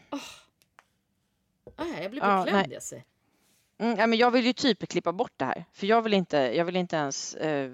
[1.79, 2.75] Äh, jag blir Ja, beklämd nej.
[2.75, 3.05] Jessie.
[3.79, 6.37] Mm, ja, men jag vill ju typ klippa bort det här, för jag vill inte,
[6.37, 7.73] jag vill inte ens eh,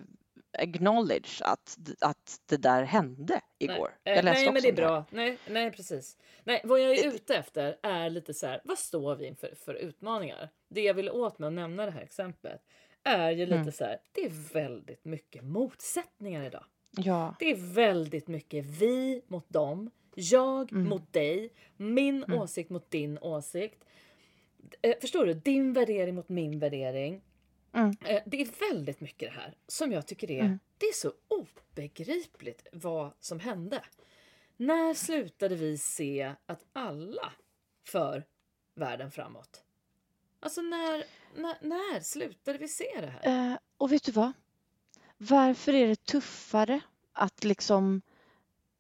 [0.59, 3.77] acknowledge att, att det där hände igår.
[4.05, 4.77] Nej, Jag eh, nej men det är här.
[4.77, 5.05] bra.
[5.11, 6.17] Nej, nej precis.
[6.45, 9.75] Nej, vad jag är ute efter är lite så här, vad står vi inför för
[9.75, 10.49] utmaningar?
[10.69, 12.61] Det jag vill åt med att nämna det här exemplet
[13.03, 13.73] är ju lite Mm.
[13.73, 16.65] så här, det är väldigt mycket motsättningar idag.
[16.97, 20.89] Ja, Det är väldigt mycket vi mot dem, jag Mm.
[20.89, 22.39] mot dig, min Mm.
[22.39, 23.85] åsikt mot din åsikt.
[24.83, 25.35] Eh, förstår du?
[25.35, 27.23] Din värdering mot min värdering.
[27.73, 27.97] Mm.
[28.05, 30.59] Eh, det är väldigt mycket det här som jag tycker är, Mm.
[30.79, 33.85] det är så obegripligt vad som hände.
[34.57, 37.33] När slutade vi se att alla
[37.87, 38.25] för
[38.75, 39.65] världen framåt?
[40.41, 41.05] Alltså när,
[41.37, 43.51] när, när slutade vi se det här?
[43.53, 44.33] Eh, och vet du vad?
[45.29, 46.81] Varför är det tuffare
[47.13, 48.03] att liksom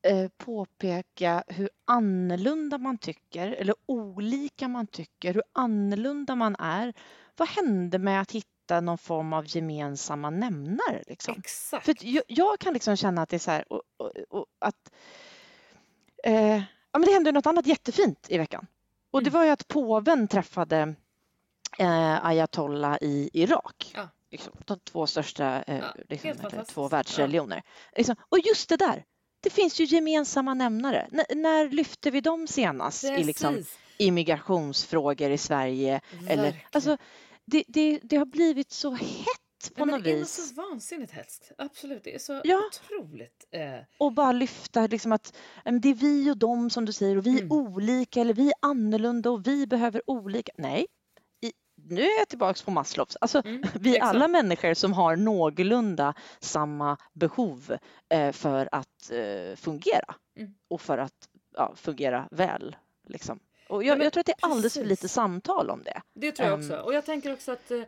[0.02, 6.94] eh, påpeka hur annorlunda man tycker eller olika man tycker, hur annorlunda man är.
[7.36, 11.02] Vad hände med att hitta någon form av gemensamma nämnare?
[11.06, 11.34] Liksom?
[11.38, 11.84] Exakt.
[11.84, 14.92] För jag, jag kan liksom känna att det är så här och, och, och att
[16.24, 16.56] eh,
[16.92, 18.66] ja, men det hände något annat jättefint i veckan.
[19.10, 19.38] Och det Mm.
[19.38, 20.94] var ju att påven träffade
[21.78, 23.92] eh, ayatollah i Irak.
[23.94, 24.08] Ja.
[24.32, 26.70] Liksom, de två största, eh, Ja, liksom, fantastiskt.
[26.74, 27.62] två världsreligioner.
[27.96, 29.04] Liksom, och just det där,
[29.42, 31.08] det finns ju gemensamma nämnare.
[31.12, 33.78] N- när lyfte vi dem senast i liksom, Precis.
[33.96, 36.00] immigrationsfrågor i Sverige?
[36.28, 36.96] Eller, alltså,
[37.46, 40.48] det, det, det har blivit så hett på Nej, men något det är något vis.
[40.48, 41.52] så vansinnigt hetskt.
[41.58, 42.60] Absolut, det är så Ja.
[42.66, 43.44] otroligt.
[43.50, 47.16] Eh, och bara lyfta liksom att eh, det är vi och dem som du säger
[47.16, 47.52] och vi är Mm.
[47.52, 50.52] olika eller vi är annorlunda och vi behöver olika.
[50.58, 50.86] Nej,
[51.88, 53.16] nu är jag tillbaks på Maslows.
[53.20, 54.10] Alltså, mm, vi exakt.
[54.14, 57.76] alla människor som har någorlunda samma behov
[58.08, 60.54] eh, för att eh, fungera Mm.
[60.68, 62.76] och för att ja, fungera väl.
[63.08, 63.38] Liksom.
[63.68, 66.02] Och Ja, jag, jag tror att det är alldeles för lite samtal om det.
[66.14, 66.64] Det tror jag Ehm.
[66.64, 66.76] också.
[66.76, 67.82] Och jag tänker också att eh,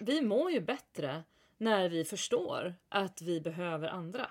[0.00, 1.22] vi mår ju bättre
[1.58, 4.30] när vi förstår att vi behöver andra.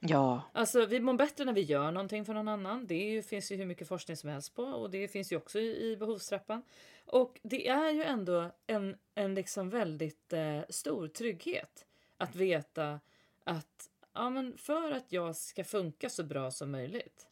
[0.00, 2.86] Ja, Alltså vi mår bättre när vi gör någonting för någon annan.
[2.86, 5.58] Det ju, finns ju hur mycket forskning som helst på och det finns ju också
[5.58, 6.62] i, i behovstrappan.
[7.06, 11.86] Och det är ju ändå en, en liksom väldigt eh, stor trygghet
[12.16, 13.00] att veta
[13.44, 17.26] att ja, men för att jag ska funka så bra som möjligt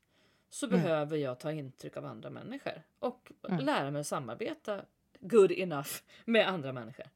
[0.51, 0.81] så Mm.
[0.83, 3.64] behöver jag ta intryck av andra människor och Mm.
[3.64, 4.85] lära mig att samarbeta
[5.20, 5.91] good enough
[6.25, 7.07] med andra människor.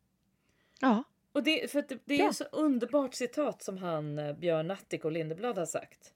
[0.80, 1.02] ja,
[1.32, 2.26] Och det, för det, det är Ja.
[2.26, 6.14] ju så underbart citat som han eh, Björn Natthik och Lindeblad har sagt.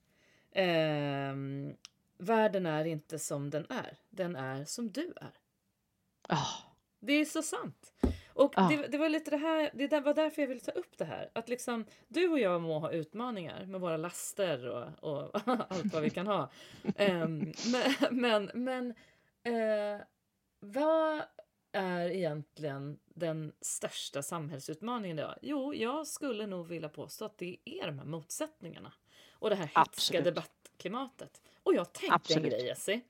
[0.52, 1.74] Ehm,
[2.18, 5.30] Världen är inte som den är, den är som du är.
[6.34, 6.46] Ja,
[7.00, 7.92] Det är så sant.
[8.34, 8.68] Och Ja.
[8.68, 11.30] det, det var lite det här, det var därför jag ville ta upp det här.
[11.32, 16.02] Att liksom du och jag må ha utmaningar med våra laster och, och allt vad
[16.02, 16.50] vi kan ha.
[16.96, 18.94] Ehm, men men, men
[19.44, 20.00] eh,
[20.60, 21.22] vad
[21.72, 25.38] är egentligen den största samhällsutmaningen idag?
[25.42, 28.92] Jo, jag skulle nog vilja påstå att det är de här motsättningarna
[29.32, 31.40] och det här hetska debattklimatet.
[31.62, 32.44] Och jag tänkte Absolut.
[32.44, 33.00] en grej, Jessie.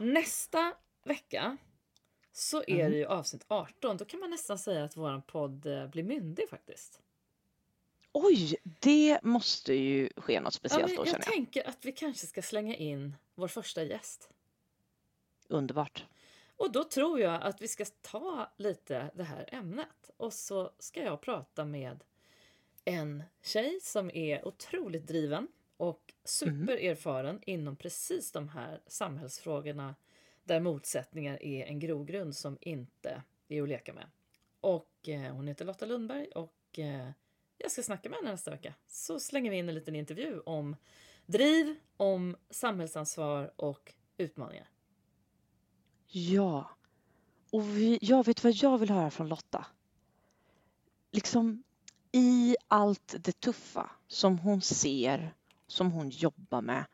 [0.00, 0.74] Nästa
[1.04, 1.56] vecka
[2.38, 2.90] så är Mhm.
[2.90, 3.96] det ju avsnitt 18.
[3.96, 7.00] Då kan man nästan säga att våran podd eh, blir myndig faktiskt.
[8.12, 11.32] oj, det måste ju ske något Ja, speciellt men då jag känner jag.
[11.34, 14.30] tänker att vi kanske ska slänga in vår första gäst.
[15.48, 16.04] Underbart.
[16.56, 21.02] Och då tror jag att vi ska ta lite det här ämnet och så ska
[21.02, 22.04] jag prata med
[22.84, 29.94] en tjej som är otroligt driven och supererfaren inom precis de här samhällsfrågorna
[30.48, 34.10] där motsättningar är en grogrund som inte är att leka med.
[34.60, 37.10] Och eh, hon heter Lotta Lundberg och eh,
[37.58, 38.74] jag ska snacka med henne nästa vecka.
[38.86, 40.76] Så slänger vi in en liten intervju om
[41.26, 44.68] driv, om samhällsansvar och utmaningar.
[46.06, 46.70] Ja.
[47.52, 49.66] Och vi, jag vet vad jag vill höra från Lotta.
[51.10, 51.62] Liksom
[52.12, 55.34] i allt det tuffa som hon ser,
[55.66, 56.86] som hon jobbar med.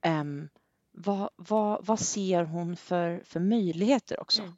[0.00, 0.48] em,
[0.96, 4.42] vad, vad, vad ser hon för, för möjligheter också?
[4.42, 4.54] Mm.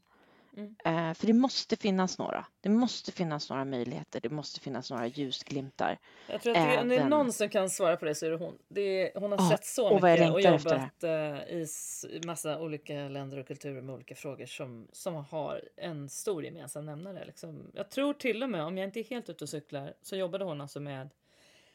[0.57, 0.75] Mm.
[0.85, 2.47] Eh, för det måste finnas några.
[2.61, 4.21] Det måste finnas några möjligheter.
[4.21, 5.99] Det måste finnas några ljusglimtar.
[6.27, 8.31] Jag tror att det, om det är någon som kan svara på det så är
[8.31, 8.59] det hon.
[8.69, 11.11] Det är, hon har Ja, sett så och mycket och jobbat eh,
[11.53, 11.67] i
[12.27, 17.25] massa olika länder och kulturer med olika frågor som, som har en stor gemensam nämnare.
[17.25, 17.71] Liksom.
[17.75, 20.45] Jag tror till och med, om jag inte är helt ute och cyklar, så jobbade
[20.45, 21.11] hon alltså med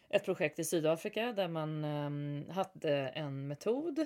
[0.10, 4.06] ett projekt i Sydafrika där man ehm, hade en metod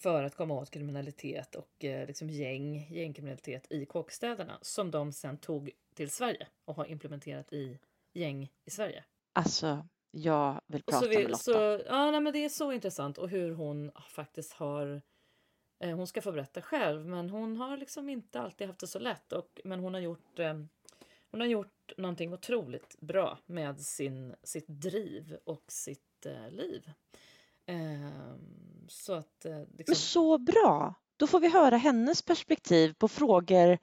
[0.00, 5.38] för att komma åt kriminalitet och eh, liksom gäng, gängkriminalitet i kåkstäderna som de sen
[5.38, 7.78] tog till Sverige och har implementerat i
[8.12, 9.04] gäng i Sverige.
[9.32, 11.38] Alltså, jag vill prata vi, med Lotta.
[11.38, 15.02] så ja, nej, men det är så intressant och hur hon faktiskt har
[15.78, 18.98] eh, hon ska få berätta själv men hon har liksom inte alltid haft det så
[18.98, 20.54] lätt och, men hon har gjort eh,
[21.30, 26.90] hon har gjort någonting otroligt bra med sin, sitt driv och sitt eh, liv.
[27.66, 30.94] Ehm, så att eh, Men liksom, så bra!
[31.16, 33.78] Då får vi höra hennes perspektiv på frågor,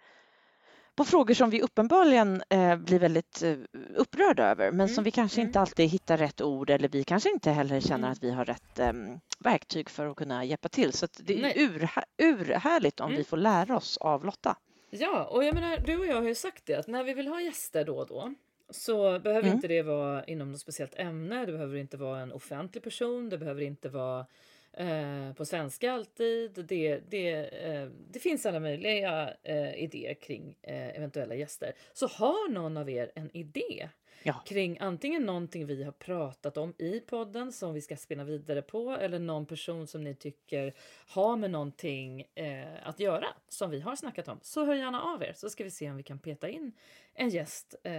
[0.96, 3.58] på frågor som vi uppenbarligen eh, blir väldigt eh,
[3.96, 5.50] upprörda över men som Mm, vi kanske mm.
[5.50, 8.12] inte alltid hittar rätt ord eller vi kanske inte heller känner Mm.
[8.12, 8.94] att vi har rätt eh,
[9.40, 10.94] verktyg för att kunna hjälpa till.
[10.94, 11.54] Så det är Nej.
[11.56, 13.18] ur, urhärligt om Mm.
[13.18, 14.58] vi får lära oss av Lotta.
[14.90, 17.28] Ja, och jag menar, du och jag har ju sagt det att när vi vill
[17.28, 18.34] ha gäster då och då
[18.72, 19.52] så behöver Mm.
[19.52, 23.38] inte det vara inom något speciellt ämne, det behöver inte vara en offentlig person, det
[23.38, 24.26] behöver inte vara
[24.74, 26.66] eh, på svenska alltid.
[26.68, 27.30] Det, det,
[27.66, 31.74] eh, det finns alla möjliga eh, idéer kring eh, eventuella gäster.
[31.94, 33.90] Så har någon av er en idé
[34.24, 34.44] Ja.
[34.46, 38.92] kring antingen någonting vi har pratat om i podden som vi ska spinna vidare på
[38.92, 40.74] eller någon person som ni tycker
[41.08, 45.24] har med någonting eh, att göra som vi har snackat om så hör gärna av
[45.24, 46.72] er så ska vi se om vi kan peta in
[47.14, 47.94] en gäst eh,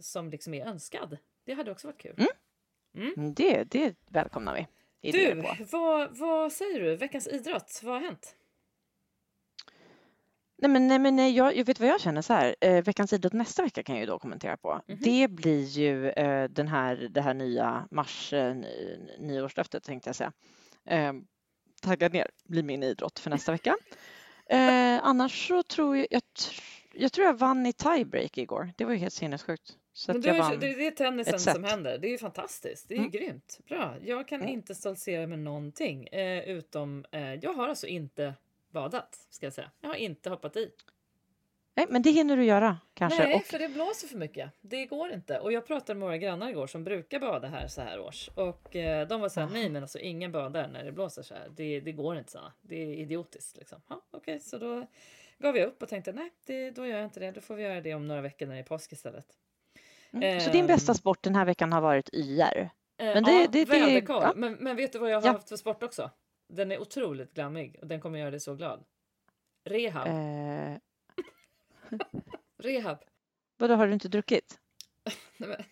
[0.00, 1.18] som liksom är önskad.
[1.44, 2.16] Det hade också varit kul.
[2.94, 4.66] Mm, Det, det välkomnar vi.
[5.02, 5.56] Idéer Du, på.
[5.78, 6.96] vad, vad säger du?
[6.96, 8.36] Veckans idrott, vad har hänt?
[10.58, 12.56] Nej men, nej, men nej, jag, jag vet vad jag känner så här.
[12.60, 14.80] Eh, veckans idrott nästa vecka kan jag ju då kommentera på.
[14.86, 14.98] Mhm.
[15.00, 20.16] Det blir ju eh, den här, det här nya mars eh, ny- nyårslöftet tänkte jag
[20.16, 20.32] säga.
[20.84, 21.12] Eh,
[21.82, 23.76] tagga ner blir min idrott för nästa vecka.
[24.46, 26.22] Eh, annars så tror jag, jag,
[26.92, 28.72] jag tror jag vann i tiebreak igår.
[28.76, 29.76] Det var ju helt sinnessjukt.
[29.92, 31.98] Så Men jag är- det, det är tennisen som händer.
[31.98, 32.88] Det är ju fantastiskt.
[32.88, 33.10] Det är ju Mm.
[33.10, 33.60] grymt.
[33.68, 33.94] Bra.
[34.02, 34.52] Jag kan Mm.
[34.52, 38.34] inte stoltsera med någonting eh, utom eh, jag har alltså inte
[38.70, 39.70] badat ska jag säga.
[39.80, 40.70] Jag har inte hoppat i.
[41.74, 43.24] Nej, men det hinner du göra kanske.
[43.24, 44.50] Nej, och, för det blåser för mycket.
[44.60, 45.38] Det går inte.
[45.38, 48.28] Och jag pratade med våra grannar igår som brukar bada här så här års.
[48.34, 51.34] Och eh, de var så här, nej men alltså ingen badar när det blåser så
[51.34, 51.48] här.
[51.56, 52.38] Det, det går inte så.
[52.38, 52.52] här.
[52.62, 53.80] Det är idiotiskt liksom.
[53.88, 54.86] Ja, Okej, så då
[55.38, 57.30] gav jag upp och tänkte nej, det, då gör jag inte det.
[57.30, 59.26] Då får vi göra det om några veckor när det är påsk istället.
[60.12, 60.40] Mm.
[60.40, 62.42] Så din bästa ehm, sport den här veckan har varit YR?
[62.58, 64.22] Eh, Men det- ja, det- det- väderkvarn.
[64.22, 64.32] ja.
[64.36, 65.32] Men, men vet du vad jag har Ja.
[65.32, 66.10] haft för sport också?
[66.48, 68.84] Den är otroligt glammig och den kommer göra dig så glad.
[69.64, 70.06] Rehab.
[70.06, 70.78] Eh,
[72.62, 72.98] Rehab.
[73.58, 74.58] vadå, har du inte druckit?
[75.36, 75.62] Nej, men-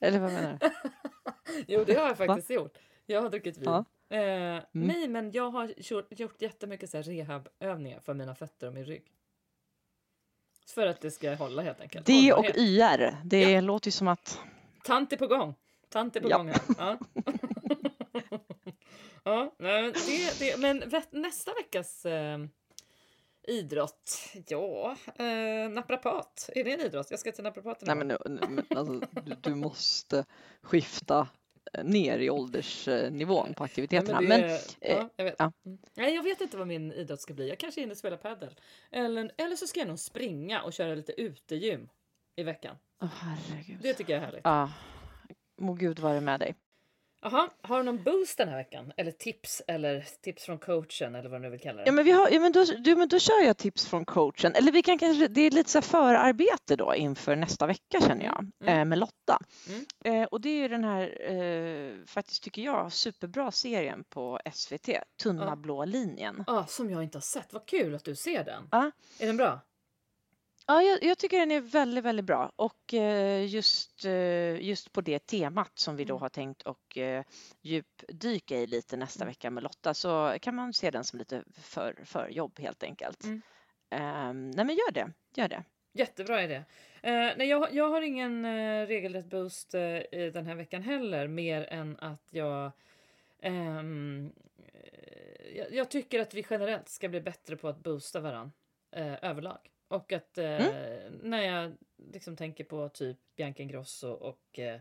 [0.00, 0.70] Eller vad menar du?
[1.68, 2.78] Jo, det har jag faktiskt gjort.
[3.06, 3.64] Jag har druckit vin.
[3.64, 3.84] Ja.
[4.16, 8.74] Eh, Nej, men jag har gjort, gjort jättemycket så här rehabövningar för mina fötter och
[8.74, 9.12] min rygg.
[10.66, 12.06] För att det ska hålla helt enkelt.
[12.06, 12.44] Det och.
[12.56, 14.38] YR, det låter ju som att...
[14.84, 15.54] Tant är på gång.
[15.88, 16.36] Tant är på Ja.
[16.36, 16.60] gång här.
[16.78, 16.98] Ja.
[19.24, 22.38] ja, men det, det, men nästa veckas eh,
[23.48, 26.50] idrott, ja, eh, naprapat.
[26.54, 27.10] Är det en idrott?
[27.10, 30.24] Jag ska till naprapaten Nej, men, men alltså, du, du måste
[30.62, 31.28] skifta
[31.82, 34.20] ner i åldersnivån på aktiviteterna.
[34.20, 35.34] det Men, är- eh, ja, jag vet.
[35.38, 35.52] ja.
[35.66, 35.78] Mm.
[35.94, 37.48] Nej, jag vet inte vad min idrott ska bli.
[37.48, 38.54] Jag kanske hinner spela padel.
[38.90, 41.88] Eller, eller så ska jag nog springa och köra lite utegym
[42.36, 42.76] i veckan.
[43.02, 43.78] åh, herregud.
[43.82, 44.40] Det tycker jag är härligt.
[44.44, 44.72] Ja,
[45.60, 46.54] må Gud vara med dig.
[47.24, 48.92] Jaha, har du någon boost den här veckan?
[48.96, 51.86] Eller tips eller tips från coachen eller vad du nu vill kalla det?
[51.86, 54.54] Ja, men, vi har, ja, men, då, du, men då kör jag tips från coachen.
[54.54, 58.50] Eller vi kan kanske, det är lite så förarbete då inför nästa vecka känner jag
[58.60, 58.78] Mm.
[58.78, 59.38] eh, med Lotta.
[59.68, 59.84] Mm.
[60.22, 64.88] Eh, och det är ju den här, eh, faktiskt tycker jag, superbra serien på SVT,
[65.22, 65.56] Tunna Ja.
[65.56, 66.44] blå linjen.
[66.46, 67.52] Ah, som jag inte har sett.
[67.52, 68.68] Vad kul att du ser den.
[68.70, 68.90] Ja.
[69.18, 69.60] Är den bra?
[70.66, 75.00] Ja, jag, jag tycker den är väldigt, väldigt bra och eh, just, eh, just på
[75.00, 76.20] det temat som vi då Mm.
[76.22, 77.24] har tänkt och eh,
[77.60, 79.30] djupdyka i lite nästa Mm.
[79.30, 83.24] vecka med Lotta så kan man se den som lite för, för jobb helt enkelt.
[83.24, 83.42] Mm.
[83.90, 85.64] Ehm, nej men gör det, gör det.
[85.94, 86.54] Jättebra idé.
[87.02, 91.28] Eh, nej, jag, jag har ingen eh, regelrätt boost eh, i den här veckan heller,
[91.28, 92.72] mer än att jag,
[93.38, 93.82] eh,
[95.54, 95.72] jag...
[95.74, 98.52] Jag tycker att vi generellt ska bli bättre på att boosta varann
[98.96, 99.58] eh, överlag.
[99.92, 100.66] Och att eh,
[101.22, 101.76] när jag
[102.12, 104.80] liksom tänker på typ Bianca Ingrosso och eh,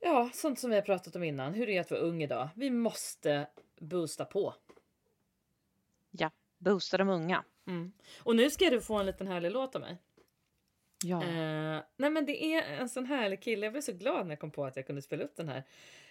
[0.00, 1.54] ja, sånt som vi har pratat om innan.
[1.54, 2.48] Hur det är att vara ung idag.
[2.54, 3.46] Vi måste
[3.78, 4.54] boosta på.
[6.10, 7.44] Ja, boosta de unga.
[7.66, 7.92] Mm.
[8.22, 9.96] Och nu ska du få en liten härlig låt av mig.
[11.04, 11.22] Ja.
[11.22, 13.66] Eh, nej men det är en sån härlig kille.
[13.66, 15.62] Jag blev så glad när jag kom på att jag kunde spela upp den här.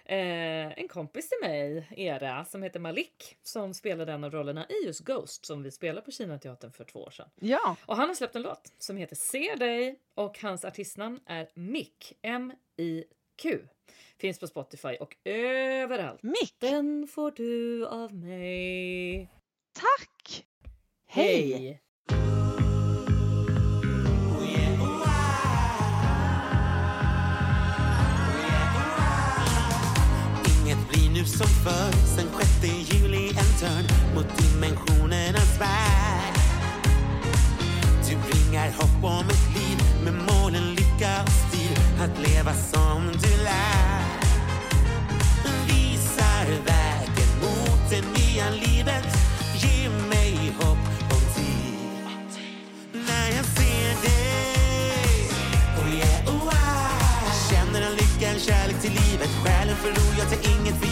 [0.05, 4.85] Eh, en kompis till mig, Era, som heter Malik, som spelade en av rollerna i
[4.85, 7.29] just Ghost som vi spelade på Kinateatern för två år sedan.
[7.35, 11.49] ja, Och han har släppt en låt som heter Se dig och hans artistnamn är
[11.53, 13.59] Mick, M-I-Q.
[14.19, 16.23] Finns på Spotify och överallt.
[16.23, 19.29] Mick, Den får du av mig.
[19.73, 20.45] tack!
[21.07, 21.53] Hej!
[21.53, 21.81] Hej.
[31.17, 31.91] Nu som förr.
[32.15, 32.27] Sen
[32.61, 36.35] 6 juli en törn mot dimensionernas värld.
[38.09, 41.77] Du bringar hopp om ett liv med målen lycka och stil.
[41.99, 44.01] Att leva som du lär.
[45.67, 49.07] Visar vägen mot det nya livet.
[49.55, 52.41] Ge mig hopp om tid.
[52.93, 55.29] När jag ser dig.
[55.77, 57.49] Oh yeah, oh ah.
[57.49, 59.29] Känner en lycka, en kärlek till livet.
[59.43, 60.86] Själen för ro, jag tar inget för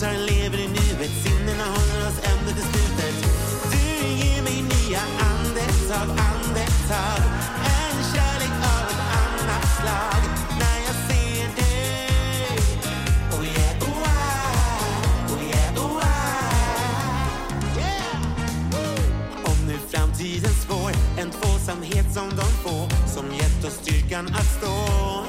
[0.00, 3.14] Visst han lever i nuet, sinnena håller oss ända till slutet.
[3.72, 3.78] Du
[4.08, 7.22] ger mig nya andetag, andetag
[7.64, 10.22] En kärlek av ett annat slag.
[10.58, 12.58] När jag ser dig.
[13.32, 14.02] Oh yeah, oh,
[14.92, 15.74] oh, oh yeah.
[19.44, 25.19] Om nu framtiden svår, en tvåsamhet som de få som gett oss styrkan att stå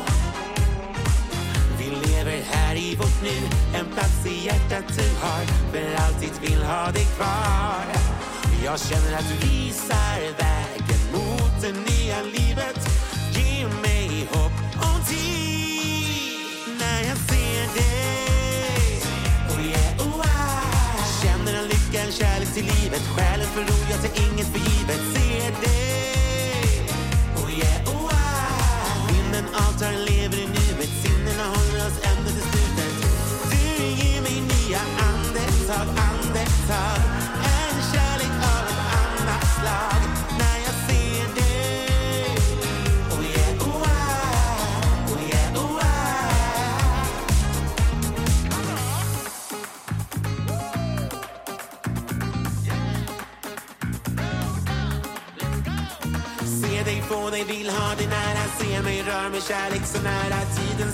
[2.72, 3.38] här i vårt nu.
[3.80, 5.46] En plats i hjärtat du har.
[5.72, 7.86] För alltid vill ha dig kvar.
[8.66, 12.81] Jag känner att du visar vägen mot det nya livet.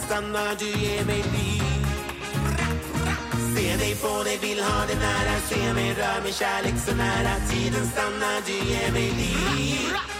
[0.07, 1.63] stanna, du ger mig liv.
[3.55, 5.39] Se dig på dig, vill ha dig nära.
[5.49, 7.33] Se mig, rör mig, kärlek så nära.
[7.49, 10.16] Tiden stannar, du ger mig liv.